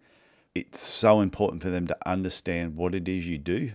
it's 0.53 0.79
so 0.79 1.19
important 1.19 1.61
for 1.61 1.69
them 1.69 1.87
to 1.87 1.97
understand 2.05 2.75
what 2.75 2.95
it 2.95 3.07
is 3.07 3.27
you 3.27 3.37
do. 3.37 3.71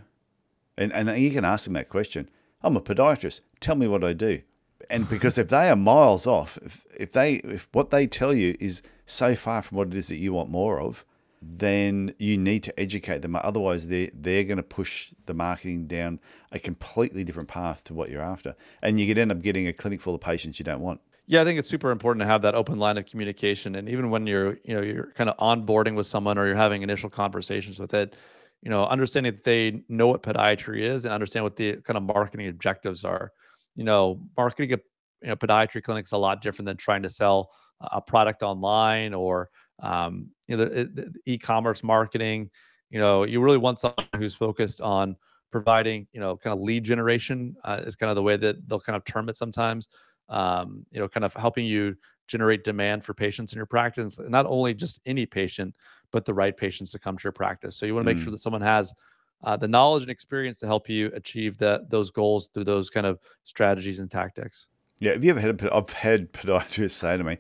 And, 0.79 0.93
and 0.93 1.19
you 1.19 1.31
can 1.31 1.45
ask 1.45 1.65
them 1.65 1.75
that 1.75 1.91
question 1.91 2.31
I'm 2.63 2.77
a 2.77 2.81
podiatrist. 2.81 3.41
Tell 3.59 3.75
me 3.75 3.87
what 3.87 4.05
I 4.05 4.13
do. 4.13 4.43
And 4.91 5.09
because 5.09 5.39
if 5.39 5.49
they 5.49 5.69
are 5.71 5.77
miles 5.77 6.27
off, 6.27 6.59
if, 6.63 6.85
if 6.99 7.13
they 7.13 7.35
if 7.35 7.69
what 7.73 7.91
they 7.91 8.07
tell 8.07 8.35
you 8.35 8.57
is 8.61 8.83
so 9.07 9.35
far 9.35 9.63
from 9.63 9.79
what 9.79 9.89
it 9.89 9.95
is 9.95 10.09
that 10.09 10.17
you 10.17 10.33
want 10.33 10.51
more 10.51 10.81
of, 10.81 11.05
then 11.43 12.15
you 12.19 12.37
need 12.37 12.63
to 12.65 12.81
educate 12.81 13.23
them. 13.23 13.35
Otherwise, 13.37 13.89
they're, 13.89 14.11
they're 14.13 14.45
going 14.45 14.59
to 14.59 14.63
push 14.63 15.13
the 15.27 15.35
marketing 15.35 15.87
down 15.87 16.21
a 16.53 16.59
completely 16.59 17.25
different 17.25 17.49
path 17.49 17.83
to 17.85 17.95
what 17.95 18.11
you're 18.11 18.21
after. 18.21 18.55
And 18.83 19.01
you 19.01 19.07
could 19.07 19.17
end 19.17 19.33
up 19.33 19.41
getting 19.41 19.67
a 19.67 19.73
clinic 19.73 20.01
full 20.01 20.15
of 20.15 20.21
patients 20.21 20.59
you 20.59 20.65
don't 20.65 20.81
want. 20.81 21.01
Yeah, 21.27 21.41
I 21.41 21.45
think 21.45 21.59
it's 21.59 21.69
super 21.69 21.93
important 21.93 22.23
to 22.23 22.27
have 22.27 22.43
that 22.43 22.55
open 22.55 22.79
line 22.79 22.99
of 22.99 23.07
communication. 23.07 23.77
And 23.77 23.89
even 23.89 24.11
when 24.11 24.27
you're, 24.27 24.59
you 24.65 24.75
know, 24.75 24.83
you're 24.83 25.13
kind 25.13 25.31
of 25.31 25.37
onboarding 25.39 25.95
with 25.95 26.07
someone 26.07 26.37
or 26.37 26.47
you're 26.47 26.57
having 26.57 26.83
initial 26.83 27.09
conversations 27.09 27.79
with 27.79 27.95
it, 27.95 28.17
you 28.63 28.71
know, 28.71 28.85
understanding 28.87 29.33
that 29.33 29.45
they 29.45 29.83
know 29.89 30.09
what 30.09 30.23
podiatry 30.23 30.81
is 30.81 31.05
and 31.05 31.15
understand 31.15 31.45
what 31.45 31.57
the 31.57 31.77
kind 31.77 31.97
of 31.97 32.03
marketing 32.03 32.49
objectives 32.49 33.05
are. 33.05 33.33
You 33.77 33.85
know, 33.85 34.21
marketing 34.37 34.73
a 34.73 34.79
you 35.23 35.29
know, 35.29 35.37
podiatry 35.37 35.83
clinics 35.83 36.13
a 36.13 36.17
lot 36.17 36.41
different 36.43 36.67
than 36.67 36.77
trying 36.77 37.03
to 37.03 37.09
sell 37.09 37.51
a 37.81 38.01
product 38.01 38.43
online 38.43 39.15
or 39.15 39.51
um, 39.83 40.29
you 40.47 40.57
know 40.57 40.65
the, 40.65 40.85
the 40.85 41.13
e-commerce 41.27 41.83
marketing. 41.83 42.51
You 42.91 42.99
know, 42.99 43.25
you 43.25 43.41
really 43.41 43.59
want 43.59 43.81
someone 43.81 44.07
who's 44.17 44.35
focused 44.35 44.81
on 44.81 45.17
providing 45.51 46.07
you 46.13 46.21
know 46.21 46.37
kind 46.37 46.55
of 46.55 46.61
lead 46.61 46.85
generation 46.85 47.57
uh, 47.65 47.83
is 47.85 47.97
kind 47.97 48.11
of 48.11 48.17
the 48.17 48.23
way 48.23 48.37
that 48.37 48.69
they'll 48.69 48.81
kind 48.81 48.97
of 48.97 49.05
term 49.05 49.29
it 49.29 49.37
sometimes. 49.37 49.89
Um, 50.29 50.87
you 50.93 51.01
know, 51.01 51.09
kind 51.09 51.25
of 51.25 51.35
helping 51.35 51.67
you 51.67 51.97
generate 52.29 52.63
demand 52.63 53.05
for 53.05 53.13
patients 53.13 53.53
in 53.53 53.57
your 53.57 53.67
practice, 53.67 54.19
not 54.29 54.47
only 54.47 54.73
just 54.73 55.01
any 55.05 55.27
patient, 55.27 55.77
but 56.13 56.25
the 56.25 56.33
right 56.33 56.57
patients 56.57 56.93
to 56.93 57.01
come 57.01 57.17
to 57.17 57.25
your 57.25 57.33
practice. 57.33 57.77
So 57.77 57.85
you 57.85 57.95
want 57.95 58.07
to 58.07 58.15
make 58.15 58.21
mm. 58.21 58.25
sure 58.25 58.31
that 58.31 58.41
someone 58.41 58.63
has 58.63 58.95
uh, 59.43 59.57
the 59.57 59.69
knowledge 59.69 60.03
and 60.03 60.11
experience 60.11 60.59
to 60.59 60.67
help 60.67 60.89
you 60.89 61.11
achieve 61.15 61.59
that 61.59 61.91
those 61.91 62.11
goals 62.11 62.49
through 62.49 62.65
those 62.65 62.91
kind 62.91 63.07
of 63.07 63.19
strategies 63.45 63.99
and 63.99 64.11
tactics. 64.11 64.69
Yeah, 64.99 65.13
have 65.13 65.25
you 65.25 65.31
ever 65.31 65.41
had? 65.41 65.63
A, 65.63 65.75
I've 65.75 65.93
had 65.93 66.33
podiatrists 66.35 66.93
say 66.93 67.17
to 67.17 67.25
me, 67.25 67.39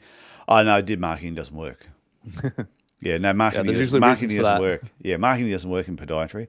"Oh 0.48 0.62
no, 0.62 0.76
I 0.76 0.80
did 0.80 1.00
marketing 1.00 1.34
doesn't 1.34 1.56
work." 1.56 1.86
yeah, 3.02 3.18
no 3.18 3.32
marketing. 3.32 3.74
Yeah, 3.74 3.78
does, 3.78 3.94
marketing 3.94 4.36
doesn't 4.36 4.60
work. 4.60 4.82
Yeah, 5.00 5.16
marketing 5.16 5.50
doesn't 5.50 5.70
work 5.70 5.88
in 5.88 5.96
podiatry, 5.96 6.48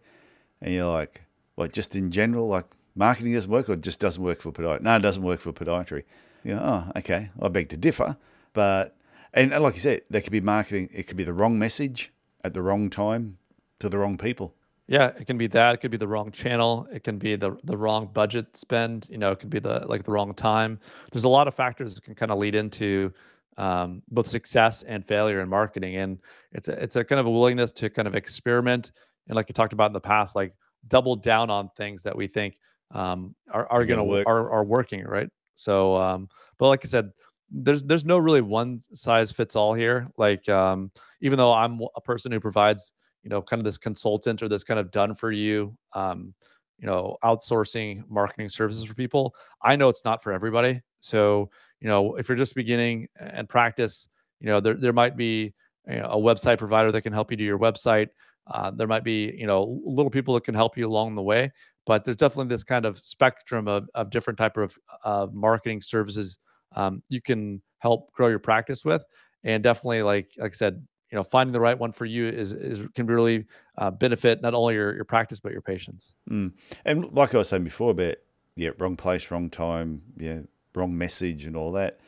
and 0.61 0.73
you're 0.73 0.91
like, 0.91 1.21
"Well, 1.55 1.67
just 1.67 1.95
in 1.95 2.11
general, 2.11 2.47
like 2.47 2.65
marketing 2.95 3.33
doesn't 3.33 3.51
work, 3.51 3.69
or 3.69 3.75
just 3.75 3.99
doesn't 3.99 4.23
work 4.23 4.41
for 4.41 4.51
podiatry?" 4.51 4.81
No, 4.81 4.95
it 4.95 4.99
doesn't 5.01 5.23
work 5.23 5.41
for 5.41 5.51
podiatry. 5.51 6.03
You 6.43 6.55
know, 6.55 6.85
oh, 6.95 6.99
okay. 6.99 7.29
I 7.39 7.49
beg 7.49 7.69
to 7.69 7.77
differ, 7.77 8.17
but 8.53 8.95
and 9.33 9.51
like 9.51 9.75
you 9.75 9.79
said, 9.79 10.01
there 10.09 10.21
could 10.21 10.31
be 10.31 10.41
marketing. 10.41 10.89
It 10.93 11.07
could 11.07 11.17
be 11.17 11.23
the 11.23 11.33
wrong 11.33 11.59
message 11.59 12.11
at 12.43 12.53
the 12.53 12.61
wrong 12.61 12.89
time 12.89 13.37
to 13.79 13.89
the 13.89 13.97
wrong 13.97 14.17
people. 14.17 14.55
Yeah, 14.87 15.07
it 15.17 15.25
can 15.25 15.37
be 15.37 15.47
that. 15.47 15.75
It 15.75 15.77
could 15.77 15.91
be 15.91 15.97
the 15.97 16.07
wrong 16.07 16.31
channel. 16.31 16.87
It 16.91 17.03
can 17.03 17.17
be 17.17 17.35
the 17.35 17.57
the 17.63 17.77
wrong 17.77 18.09
budget 18.11 18.57
spend. 18.57 19.07
You 19.09 19.17
know, 19.17 19.31
it 19.31 19.39
could 19.39 19.49
be 19.49 19.59
the 19.59 19.85
like 19.87 20.03
the 20.03 20.11
wrong 20.11 20.33
time. 20.33 20.79
There's 21.11 21.23
a 21.23 21.29
lot 21.29 21.47
of 21.47 21.53
factors 21.55 21.95
that 21.95 22.03
can 22.03 22.15
kind 22.15 22.31
of 22.31 22.39
lead 22.39 22.55
into 22.55 23.13
um, 23.57 24.01
both 24.09 24.27
success 24.27 24.83
and 24.83 25.05
failure 25.05 25.41
in 25.41 25.49
marketing. 25.49 25.97
And 25.97 26.19
it's 26.51 26.67
a, 26.67 26.81
it's 26.81 26.95
a 26.95 27.03
kind 27.03 27.19
of 27.19 27.25
a 27.25 27.29
willingness 27.29 27.71
to 27.73 27.89
kind 27.89 28.07
of 28.07 28.15
experiment 28.15 28.91
and 29.27 29.35
like 29.35 29.49
you 29.49 29.53
talked 29.53 29.73
about 29.73 29.87
in 29.87 29.93
the 29.93 30.01
past, 30.01 30.35
like 30.35 30.53
double 30.87 31.15
down 31.15 31.49
on 31.49 31.69
things 31.69 32.03
that 32.03 32.15
we 32.15 32.27
think 32.27 32.57
um, 32.91 33.35
are 33.51 33.67
are 33.71 33.85
going 33.85 33.99
to 33.99 34.03
work 34.03 34.27
are, 34.27 34.51
are 34.51 34.63
working 34.63 35.03
right. 35.05 35.29
So, 35.55 35.95
um, 35.95 36.27
but 36.57 36.67
like 36.67 36.83
I 36.83 36.87
said, 36.87 37.11
there's 37.49 37.83
there's 37.83 38.03
no 38.03 38.17
really 38.17 38.41
one 38.41 38.81
size 38.93 39.31
fits 39.31 39.55
all 39.55 39.73
here. 39.73 40.09
Like 40.17 40.49
um, 40.49 40.91
even 41.21 41.37
though 41.37 41.53
I'm 41.53 41.79
a 41.95 42.01
person 42.01 42.31
who 42.31 42.39
provides 42.39 42.93
you 43.23 43.29
know, 43.29 43.41
kind 43.41 43.59
of 43.59 43.65
this 43.65 43.77
consultant 43.77 44.41
or 44.41 44.49
this 44.49 44.63
kind 44.63 44.79
of 44.79 44.91
done 44.91 45.15
for 45.15 45.31
you, 45.31 45.75
um, 45.93 46.33
you 46.79 46.87
know, 46.87 47.17
outsourcing 47.23 48.03
marketing 48.09 48.49
services 48.49 48.83
for 48.83 48.93
people. 48.93 49.35
I 49.61 49.75
know 49.75 49.89
it's 49.89 50.05
not 50.05 50.23
for 50.23 50.33
everybody. 50.33 50.81
So, 50.99 51.49
you 51.79 51.87
know, 51.87 52.15
if 52.15 52.27
you're 52.27 52.37
just 52.37 52.55
beginning 52.55 53.07
and 53.19 53.47
practice, 53.47 54.07
you 54.39 54.47
know, 54.47 54.59
there, 54.59 54.73
there 54.73 54.93
might 54.93 55.15
be 55.15 55.53
you 55.87 55.97
know, 55.97 56.05
a 56.05 56.17
website 56.17 56.57
provider 56.57 56.91
that 56.91 57.01
can 57.01 57.13
help 57.13 57.31
you 57.31 57.37
do 57.37 57.43
your 57.43 57.59
website. 57.59 58.09
Uh, 58.47 58.71
there 58.71 58.87
might 58.87 59.03
be, 59.03 59.33
you 59.37 59.45
know, 59.45 59.81
little 59.85 60.09
people 60.09 60.33
that 60.33 60.43
can 60.43 60.55
help 60.55 60.77
you 60.77 60.87
along 60.87 61.15
the 61.15 61.21
way, 61.21 61.51
but 61.85 62.03
there's 62.03 62.17
definitely 62.17 62.49
this 62.49 62.63
kind 62.63 62.85
of 62.85 62.97
spectrum 62.99 63.67
of, 63.67 63.87
of 63.93 64.09
different 64.09 64.37
type 64.37 64.57
of 64.57 64.77
uh, 65.03 65.27
marketing 65.31 65.81
services 65.81 66.37
um, 66.75 67.03
you 67.09 67.21
can 67.21 67.61
help 67.79 68.11
grow 68.13 68.27
your 68.27 68.39
practice 68.39 68.85
with. 68.85 69.03
And 69.43 69.63
definitely, 69.63 70.03
like, 70.03 70.31
like 70.37 70.53
I 70.53 70.55
said, 70.55 70.85
you 71.11 71.17
know 71.17 71.23
finding 71.23 71.51
the 71.51 71.59
right 71.59 71.77
one 71.77 71.91
for 71.91 72.05
you 72.05 72.27
is 72.27 72.53
is 72.53 72.87
can 72.95 73.05
really 73.05 73.45
uh, 73.77 73.91
benefit 73.91 74.41
not 74.41 74.53
only 74.53 74.75
your 74.75 74.95
your 74.95 75.05
practice 75.05 75.39
but 75.39 75.51
your 75.51 75.61
patients. 75.61 76.13
Mm. 76.29 76.53
And 76.85 77.11
like 77.11 77.35
I 77.35 77.39
was 77.39 77.49
saying 77.49 77.63
before 77.63 77.91
about 77.91 78.15
yeah, 78.55 78.71
wrong 78.77 78.97
place, 78.97 79.31
wrong 79.31 79.49
time, 79.49 80.01
yeah, 80.17 80.39
wrong 80.75 80.97
message, 80.97 81.45
and 81.45 81.55
all 81.55 81.71
that. 81.73 81.99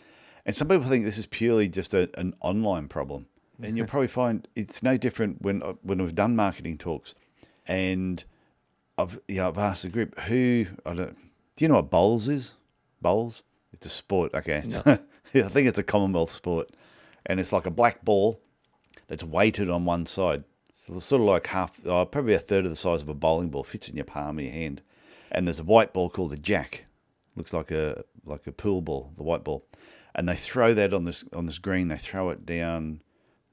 And 0.45 0.55
some 0.55 0.67
people 0.67 0.83
think 0.83 1.05
this 1.05 1.17
is 1.17 1.25
purely 1.25 1.69
just 1.69 1.93
a, 1.93 2.09
an 2.19 2.35
online 2.41 2.87
problem, 2.87 3.27
and 3.61 3.77
you'll 3.77 3.87
probably 3.93 4.07
find 4.07 4.47
it's 4.55 4.83
no 4.83 4.97
different 4.97 5.41
when 5.41 5.61
uh, 5.63 5.73
when 5.81 5.99
we've 5.99 6.15
done 6.15 6.35
marketing 6.35 6.77
talks, 6.77 7.13
and 7.67 8.23
I've 8.97 9.19
yeah 9.27 9.47
I've 9.47 9.57
asked 9.57 9.83
the 9.83 9.89
group 9.89 10.19
who 10.21 10.67
I 10.85 10.93
don't 10.93 11.17
do 11.55 11.65
you 11.65 11.69
know 11.69 11.75
what 11.75 11.89
bowls 11.89 12.27
is 12.27 12.55
bowls 13.01 13.43
it's 13.73 13.85
a 13.85 13.89
sport 13.89 14.33
okay 14.33 14.63
no. 14.85 14.97
I 15.35 15.49
think 15.49 15.67
it's 15.67 15.79
a 15.79 15.83
Commonwealth 15.83 16.31
sport, 16.31 16.71
and 17.25 17.39
it's 17.39 17.51
like 17.51 17.65
a 17.65 17.71
black 17.71 18.05
ball 18.05 18.39
that's 19.07 19.23
weighted 19.23 19.69
on 19.69 19.85
one 19.85 20.05
side. 20.05 20.43
So 20.73 20.99
sort 20.99 21.21
of 21.21 21.27
like 21.27 21.47
half, 21.47 21.79
oh, 21.85 22.05
probably 22.05 22.33
a 22.33 22.39
third 22.39 22.65
of 22.65 22.71
the 22.71 22.75
size 22.75 23.01
of 23.01 23.09
a 23.09 23.13
bowling 23.13 23.49
ball 23.49 23.63
fits 23.63 23.89
in 23.89 23.95
your 23.95 24.05
palm 24.05 24.39
of 24.39 24.43
your 24.43 24.53
hand. 24.53 24.81
And 25.31 25.47
there's 25.47 25.59
a 25.59 25.63
white 25.63 25.93
ball 25.93 26.09
called 26.09 26.33
a 26.33 26.37
jack. 26.37 26.85
Looks 27.35 27.53
like 27.53 27.71
a 27.71 28.03
like 28.25 28.47
a 28.47 28.51
pool 28.51 28.81
ball, 28.81 29.11
the 29.15 29.23
white 29.23 29.43
ball. 29.43 29.65
And 30.15 30.27
they 30.27 30.35
throw 30.35 30.73
that 30.73 30.93
on 30.93 31.05
this 31.05 31.25
on 31.33 31.45
this 31.45 31.57
green. 31.57 31.87
They 31.87 31.97
throw 31.97 32.29
it 32.29 32.45
down 32.45 33.01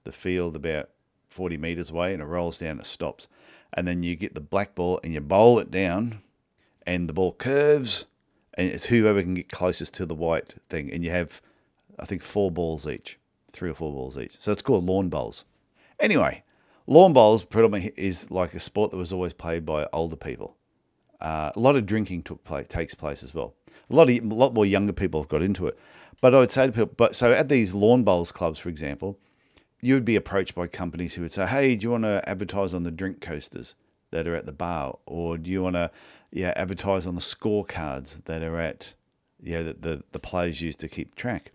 the 0.05 0.13
field 0.13 0.57
about 0.57 0.91
40 1.29 1.57
meters 1.59 1.91
away, 1.91 2.13
and 2.13 2.23
it 2.23 2.27
rolls 2.27 2.59
down. 2.59 2.79
It 2.79 2.87
stops, 2.87 3.29
and 3.73 3.87
then 3.87 4.03
you 4.03 4.17
get 4.17 4.35
the 4.35 4.41
black 4.41 4.75
ball 4.75 5.01
and 5.03 5.15
you 5.15 5.21
bowl 5.21 5.59
it 5.59 5.71
down, 5.71 6.21
and 6.87 7.09
the 7.09 7.15
ball 7.15 7.33
curves, 7.33 8.07
and 8.55 8.69
it's 8.69 8.87
whoever 8.87 9.23
can 9.23 9.35
get 9.35 9.49
closest 9.49 9.95
to 9.95 10.07
the 10.07 10.15
white 10.15 10.57
thing. 10.69 10.91
And 10.93 11.05
you 11.05 11.11
have, 11.11 11.41
I 11.99 12.07
think, 12.07 12.23
four 12.23 12.51
balls 12.51 12.87
each 12.87 13.20
three 13.51 13.71
or 13.71 13.75
four 13.75 13.93
balls 13.93 14.19
each. 14.19 14.41
So 14.41 14.53
it's 14.53 14.63
called 14.63 14.85
lawn 14.85 15.09
bowls. 15.09 15.45
Anyway, 15.99 16.45
lawn 16.87 17.13
bowls 17.13 17.45
predominantly 17.45 17.93
is 18.03 18.31
like 18.31 18.55
a 18.55 18.61
sport 18.61 18.91
that 18.91 18.97
was 18.97 19.13
always 19.13 19.33
played 19.33 19.65
by 19.67 19.87
older 19.93 20.17
people. 20.17 20.57
Uh, 21.21 21.53
a 21.55 21.61
lot 21.61 21.77
of 21.77 21.85
drinking 21.85 22.23
took 22.23 22.43
place, 22.45 22.67
takes 22.67 22.95
place 22.95 23.23
as 23.23 23.35
well. 23.35 23.55
A 23.91 23.95
lot 23.95 24.09
of 24.09 24.17
a 24.17 24.35
lot 24.35 24.55
more 24.55 24.65
younger 24.65 24.93
people 24.93 25.21
have 25.21 25.29
got 25.29 25.43
into 25.43 25.67
it. 25.67 25.79
But 26.21 26.35
I 26.35 26.39
would 26.41 26.51
say 26.51 26.67
to 26.67 26.73
people, 26.73 26.95
but 26.97 27.15
so 27.15 27.33
at 27.33 27.49
these 27.49 27.75
lawn 27.75 28.05
bowls 28.05 28.33
clubs, 28.33 28.59
for 28.59 28.69
example, 28.69 29.19
you 29.81 29.95
would 29.95 30.05
be 30.05 30.17
approached 30.17 30.55
by 30.55 30.67
companies 30.67 31.15
who 31.15 31.23
would 31.23 31.33
say, 31.33 31.47
"Hey, 31.47 31.77
do 31.77 31.85
you 31.85 31.91
want 31.91 32.05
to 32.05 32.23
advertise 32.29 32.75
on 32.75 32.83
the 32.83 32.91
drink 32.91 33.21
coasters 33.21 33.75
that 34.11 34.27
are 34.27 34.35
at 34.35 34.47
the 34.47 34.53
bar, 34.53 34.99
or 35.07 35.39
do 35.39 35.51
you 35.51 35.63
want 35.63 35.77
to, 35.77 35.91
yeah, 36.31 36.53
advertise 36.57 37.07
on 37.07 37.15
the 37.15 37.21
scorecards 37.21 38.25
that 38.25 38.43
are 38.43 38.59
at, 38.59 38.95
yeah, 39.43 39.63
that 39.63 39.83
the 39.83 40.05
the 40.11 40.19
players 40.19 40.61
use 40.61 40.77
to 40.77 40.89
keep 40.89 41.15
track?" 41.15 41.53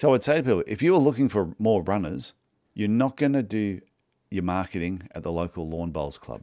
So 0.00 0.08
I 0.08 0.12
would 0.12 0.24
say 0.24 0.38
to 0.38 0.42
people, 0.42 0.64
if 0.66 0.80
you're 0.80 0.96
looking 0.96 1.28
for 1.28 1.54
more 1.58 1.82
runners, 1.82 2.32
you're 2.72 2.88
not 2.88 3.18
going 3.18 3.34
to 3.34 3.42
do 3.42 3.82
your 4.30 4.42
marketing 4.42 5.02
at 5.14 5.22
the 5.22 5.30
local 5.30 5.68
lawn 5.68 5.90
bowls 5.90 6.16
club 6.16 6.42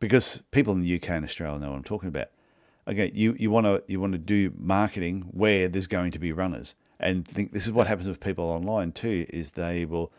because 0.00 0.42
people 0.50 0.72
in 0.72 0.82
the 0.82 0.96
UK 0.96 1.10
and 1.10 1.24
Australia 1.24 1.60
know 1.60 1.70
what 1.70 1.76
I'm 1.76 1.84
talking 1.84 2.08
about. 2.08 2.26
Okay, 2.88 3.12
you, 3.14 3.36
you 3.38 3.52
want 3.52 3.66
to 3.66 3.84
you 3.86 4.00
want 4.00 4.14
to 4.14 4.18
do 4.18 4.52
marketing 4.58 5.28
where 5.30 5.68
there's 5.68 5.86
going 5.86 6.10
to 6.10 6.18
be 6.18 6.32
runners, 6.32 6.74
and 6.98 7.24
think 7.24 7.52
this 7.52 7.66
is 7.66 7.70
what 7.70 7.86
happens 7.86 8.08
with 8.08 8.18
people 8.18 8.46
online 8.46 8.90
too. 8.90 9.26
Is 9.28 9.52
they 9.52 9.84
will 9.84 10.12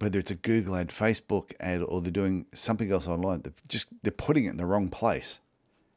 whether 0.00 0.18
it's 0.18 0.32
a 0.32 0.34
Google 0.34 0.74
ad, 0.74 0.88
Facebook 0.88 1.52
ad, 1.60 1.80
or 1.80 2.00
they're 2.00 2.10
doing 2.10 2.46
something 2.52 2.90
else 2.90 3.06
online, 3.06 3.42
they're 3.42 3.52
just 3.68 3.86
they're 4.02 4.10
putting 4.10 4.46
it 4.46 4.50
in 4.50 4.56
the 4.56 4.66
wrong 4.66 4.88
place, 4.88 5.38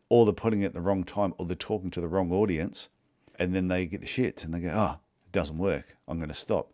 or 0.09 0.25
they're 0.25 0.33
putting 0.35 0.61
it 0.61 0.67
at 0.67 0.73
the 0.75 0.81
wrong 0.81 1.03
time, 1.05 1.33
or 1.39 1.47
they're 1.47 1.55
talking 1.55 1.89
to 1.89 2.01
the 2.01 2.07
wrong 2.07 2.31
audience, 2.31 2.89
and 3.39 3.55
then 3.55 3.67
they 3.67 3.87
get 3.87 4.01
the 4.01 4.05
shits 4.05 4.45
and 4.45 4.53
they 4.53 4.59
go, 4.59 4.69
oh, 4.71 4.99
doesn't 5.33 5.57
work. 5.57 5.97
I'm 6.07 6.17
going 6.17 6.29
to 6.29 6.35
stop. 6.35 6.71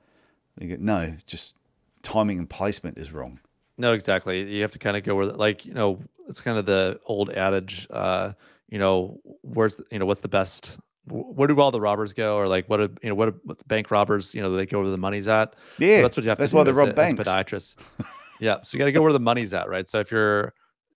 go, 0.59 0.75
no, 0.77 1.15
just 1.25 1.55
timing 2.03 2.37
and 2.37 2.47
placement 2.47 2.99
is 2.99 3.11
wrong. 3.11 3.39
No, 3.77 3.93
exactly. 3.93 4.53
You 4.53 4.61
have 4.61 4.73
to 4.73 4.79
kind 4.79 4.95
of 4.95 5.03
go 5.03 5.15
where, 5.15 5.25
like, 5.25 5.65
you 5.65 5.73
know, 5.73 5.99
it's 6.27 6.41
kind 6.41 6.59
of 6.59 6.67
the 6.67 6.99
old 7.05 7.31
adage, 7.31 7.87
uh, 7.89 8.33
you 8.69 8.77
know, 8.77 9.19
where's, 9.41 9.77
the, 9.77 9.85
you 9.89 9.97
know, 9.97 10.05
what's 10.05 10.21
the 10.21 10.27
best, 10.27 10.77
where 11.07 11.47
do 11.47 11.59
all 11.59 11.71
the 11.71 11.81
robbers 11.81 12.13
go? 12.13 12.35
Or 12.35 12.45
like, 12.45 12.69
what, 12.69 12.81
are, 12.81 12.89
you 13.01 13.09
know, 13.09 13.15
what, 13.15 13.33
what 13.45 13.57
the 13.57 13.65
bank 13.65 13.89
robbers, 13.89 14.35
you 14.35 14.41
know, 14.41 14.53
they 14.53 14.65
go 14.65 14.81
where 14.81 14.89
the 14.89 14.97
money's 14.97 15.27
at. 15.27 15.55
Yeah. 15.79 15.97
So 15.97 16.01
that's 16.03 16.17
what 16.17 16.23
you 16.23 16.29
have 16.29 16.37
that's 16.37 16.51
to 16.51 16.57
do. 16.57 16.63
That's 16.63 16.75
why 16.75 16.83
they 16.83 16.87
rob 16.87 16.95
banks. 16.95 17.27
Podiatrists. 17.27 17.75
yeah. 18.39 18.61
So 18.63 18.75
you 18.75 18.79
got 18.79 18.85
to 18.85 18.91
go 18.91 19.01
where 19.01 19.13
the 19.13 19.19
money's 19.19 19.53
at, 19.53 19.69
right? 19.69 19.87
So 19.87 19.99
if 19.99 20.11
you're, 20.11 20.53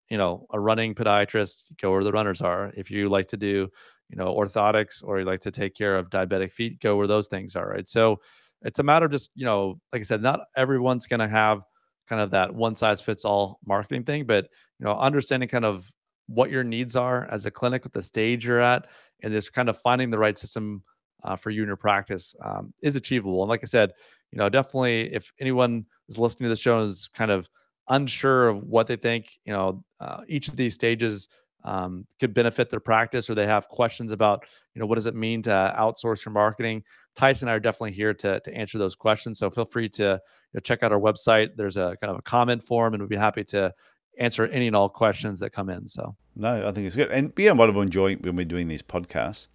you 0.09 0.17
know, 0.17 0.45
a 0.51 0.59
running 0.59 0.93
podiatrist, 0.93 1.77
go 1.81 1.91
where 1.91 2.03
the 2.03 2.11
runners 2.11 2.41
are. 2.41 2.71
If 2.75 2.91
you 2.91 3.09
like 3.09 3.27
to 3.29 3.37
do, 3.37 3.69
you 4.09 4.17
know, 4.17 4.33
orthotics 4.35 5.03
or 5.03 5.19
you 5.19 5.25
like 5.25 5.41
to 5.41 5.51
take 5.51 5.73
care 5.75 5.97
of 5.97 6.09
diabetic 6.09 6.51
feet, 6.51 6.79
go 6.79 6.95
where 6.95 7.07
those 7.07 7.27
things 7.27 7.55
are, 7.55 7.69
right? 7.69 7.87
So 7.89 8.19
it's 8.61 8.79
a 8.79 8.83
matter 8.83 9.05
of 9.05 9.11
just, 9.11 9.29
you 9.35 9.45
know, 9.45 9.79
like 9.91 10.01
I 10.01 10.05
said, 10.05 10.21
not 10.21 10.41
everyone's 10.55 11.07
going 11.07 11.19
to 11.19 11.27
have 11.27 11.63
kind 12.07 12.21
of 12.21 12.31
that 12.31 12.53
one 12.53 12.75
size 12.75 13.01
fits 13.01 13.25
all 13.25 13.59
marketing 13.65 14.03
thing, 14.03 14.25
but, 14.25 14.45
you 14.79 14.85
know, 14.85 14.97
understanding 14.97 15.49
kind 15.49 15.65
of 15.65 15.89
what 16.27 16.49
your 16.49 16.63
needs 16.63 16.95
are 16.95 17.27
as 17.31 17.45
a 17.45 17.51
clinic, 17.51 17.83
what 17.83 17.93
the 17.93 18.01
stage 18.01 18.45
you're 18.45 18.61
at, 18.61 18.87
and 19.21 19.33
just 19.33 19.53
kind 19.53 19.69
of 19.69 19.77
finding 19.79 20.09
the 20.09 20.19
right 20.19 20.37
system 20.37 20.83
uh, 21.23 21.35
for 21.35 21.49
you 21.49 21.61
in 21.61 21.67
your 21.67 21.77
practice 21.77 22.35
um, 22.43 22.73
is 22.81 22.95
achievable. 22.95 23.41
And 23.41 23.49
like 23.49 23.63
I 23.63 23.67
said, 23.67 23.93
you 24.31 24.37
know, 24.37 24.49
definitely 24.49 25.13
if 25.13 25.31
anyone 25.39 25.85
is 26.09 26.17
listening 26.17 26.45
to 26.45 26.49
this 26.49 26.59
show 26.59 26.79
and 26.79 26.89
is 26.89 27.09
kind 27.13 27.31
of 27.31 27.47
unsure 27.89 28.49
of 28.49 28.63
what 28.63 28.87
they 28.87 28.95
think, 28.95 29.27
you 29.45 29.53
know, 29.53 29.83
uh, 29.99 30.21
each 30.27 30.47
of 30.47 30.55
these 30.55 30.73
stages 30.73 31.27
um, 31.65 32.05
could 32.19 32.33
benefit 32.33 32.69
their 32.69 32.79
practice 32.79 33.29
or 33.29 33.35
they 33.35 33.45
have 33.45 33.67
questions 33.69 34.11
about, 34.11 34.45
you 34.75 34.79
know, 34.79 34.85
what 34.85 34.95
does 34.95 35.05
it 35.05 35.15
mean 35.15 35.41
to 35.43 35.73
outsource 35.77 36.25
your 36.25 36.33
marketing? 36.33 36.83
Tyson 37.15 37.47
and 37.47 37.53
I 37.53 37.55
are 37.55 37.59
definitely 37.59 37.93
here 37.93 38.13
to, 38.15 38.39
to 38.39 38.53
answer 38.53 38.77
those 38.77 38.95
questions. 38.95 39.39
So 39.39 39.49
feel 39.49 39.65
free 39.65 39.87
to 39.89 40.03
you 40.03 40.19
know, 40.53 40.59
check 40.59 40.83
out 40.83 40.91
our 40.91 40.99
website. 40.99 41.55
There's 41.55 41.77
a 41.77 41.95
kind 42.01 42.11
of 42.11 42.17
a 42.19 42.21
comment 42.21 42.63
form 42.63 42.93
and 42.93 43.01
we'd 43.01 43.09
be 43.09 43.15
happy 43.15 43.43
to 43.45 43.73
answer 44.19 44.45
any 44.47 44.67
and 44.67 44.75
all 44.75 44.89
questions 44.89 45.39
that 45.39 45.51
come 45.51 45.69
in. 45.69 45.87
So 45.87 46.15
no, 46.35 46.67
I 46.67 46.71
think 46.71 46.85
it's 46.87 46.95
good. 46.95 47.09
And 47.11 47.33
beyond 47.33 47.59
what 47.59 47.69
I'm 47.69 47.77
enjoying 47.77 48.19
when 48.19 48.35
we're 48.35 48.45
doing 48.45 48.67
these 48.67 48.83
podcasts 48.83 49.47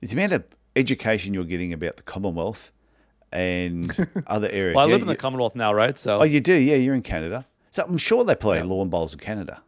is 0.00 0.10
the 0.10 0.16
amount 0.16 0.32
of 0.32 0.44
education 0.76 1.34
you're 1.34 1.44
getting 1.44 1.72
about 1.72 1.96
the 1.96 2.02
Commonwealth 2.02 2.72
and 3.32 3.96
other 4.26 4.48
areas. 4.50 4.74
well, 4.76 4.84
I 4.84 4.88
Yeah, 4.88 4.92
live 4.94 5.02
in 5.02 5.08
the 5.08 5.16
Commonwealth 5.16 5.54
now, 5.56 5.72
right? 5.72 5.98
So 5.98 6.18
Oh, 6.20 6.24
you 6.24 6.40
do? 6.40 6.52
Yeah, 6.54 6.76
you're 6.76 6.94
in 6.94 7.02
Canada. 7.02 7.46
So 7.70 7.84
I'm 7.84 7.98
sure 7.98 8.24
they 8.24 8.34
play 8.34 8.62
lawn 8.62 8.88
bowls 8.88 9.12
in 9.12 9.20
Canada. 9.20 9.62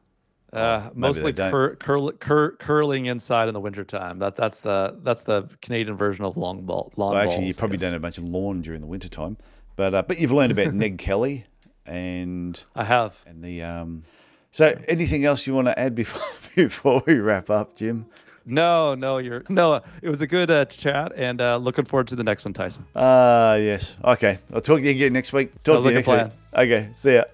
Uh, 0.52 0.90
mostly 0.94 1.32
cur- 1.32 1.76
curl- 1.76 2.12
cur- 2.12 2.56
curling 2.56 3.06
inside 3.06 3.46
in 3.48 3.54
the 3.54 3.60
wintertime. 3.60 4.18
That 4.18 4.34
that's 4.36 4.60
the 4.62 4.98
that's 5.02 5.22
the 5.22 5.48
Canadian 5.62 5.96
version 5.96 6.24
of 6.24 6.36
long 6.36 6.62
ball. 6.62 6.92
Lawn 6.96 7.12
Well, 7.12 7.20
actually, 7.22 7.46
you 7.46 7.52
balls, 7.52 7.56
probably 7.58 7.76
yes. 7.76 7.82
don't 7.82 7.92
have 7.92 8.02
much 8.02 8.18
lawn 8.18 8.60
during 8.62 8.80
the 8.80 8.86
wintertime. 8.88 9.36
But 9.76 9.94
uh, 9.94 10.02
but 10.02 10.18
you've 10.18 10.32
learned 10.32 10.52
about 10.52 10.74
Ned 10.74 10.98
Kelly 11.06 11.44
and 11.86 12.62
I 12.74 12.84
have. 12.84 13.16
and 13.26 13.42
the 13.44 13.62
um. 13.62 14.02
So 14.50 14.76
anything 14.88 15.24
else 15.24 15.46
you 15.46 15.54
want 15.54 15.68
to 15.68 15.78
add 15.78 15.94
before 15.94 16.22
before 16.56 17.02
we 17.06 17.14
wrap 17.20 17.50
up, 17.50 17.76
Jim? 17.76 18.06
No, 18.44 18.96
no, 18.96 19.18
you're 19.18 19.44
no. 19.48 19.80
It 20.02 20.08
was 20.08 20.20
a 20.22 20.26
good 20.26 20.50
uh, 20.50 20.64
chat, 20.64 21.12
and 21.14 21.40
uh, 21.40 21.58
looking 21.58 21.84
forward 21.84 22.08
to 22.08 22.16
the 22.16 22.24
next 22.24 22.44
one, 22.44 22.54
Tyson. 22.54 22.84
Ah, 22.96 23.54
yes. 23.54 23.96
Okay, 24.04 24.38
I'll 24.52 24.60
talk 24.60 24.78
to 24.78 24.84
you 24.84 24.90
again 24.90 25.12
next 25.12 25.32
week. 25.32 25.52
Talk 25.60 25.82
Sounds 25.82 25.84
to 25.84 25.90
you 25.90 25.96
like 25.96 26.06
a 26.08 26.10
next 26.16 26.34
week. 26.34 26.60
Okay, 26.60 26.88
see 26.92 27.14
ya. 27.14 27.24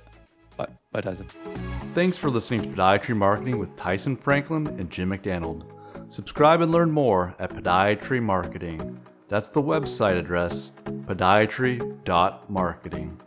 Bye, 0.58 0.66
bye, 0.92 1.00
Tyson. 1.00 1.26
Thanks 1.96 2.18
for 2.18 2.28
listening 2.28 2.60
to 2.60 2.68
Podiatry 2.68 3.16
Marketing 3.16 3.58
with 3.58 3.74
Tyson 3.74 4.18
Franklin 4.18 4.66
and 4.66 4.90
Jim 4.90 5.08
McDannald. 5.08 5.64
Subscribe 6.12 6.60
and 6.60 6.70
learn 6.70 6.90
more 6.90 7.34
at 7.38 7.48
Podiatry 7.48 8.22
Marketing. 8.22 9.00
That's 9.28 9.48
the 9.48 9.62
website 9.62 10.18
address, 10.18 10.72
podiatry.marketing. 10.84 13.20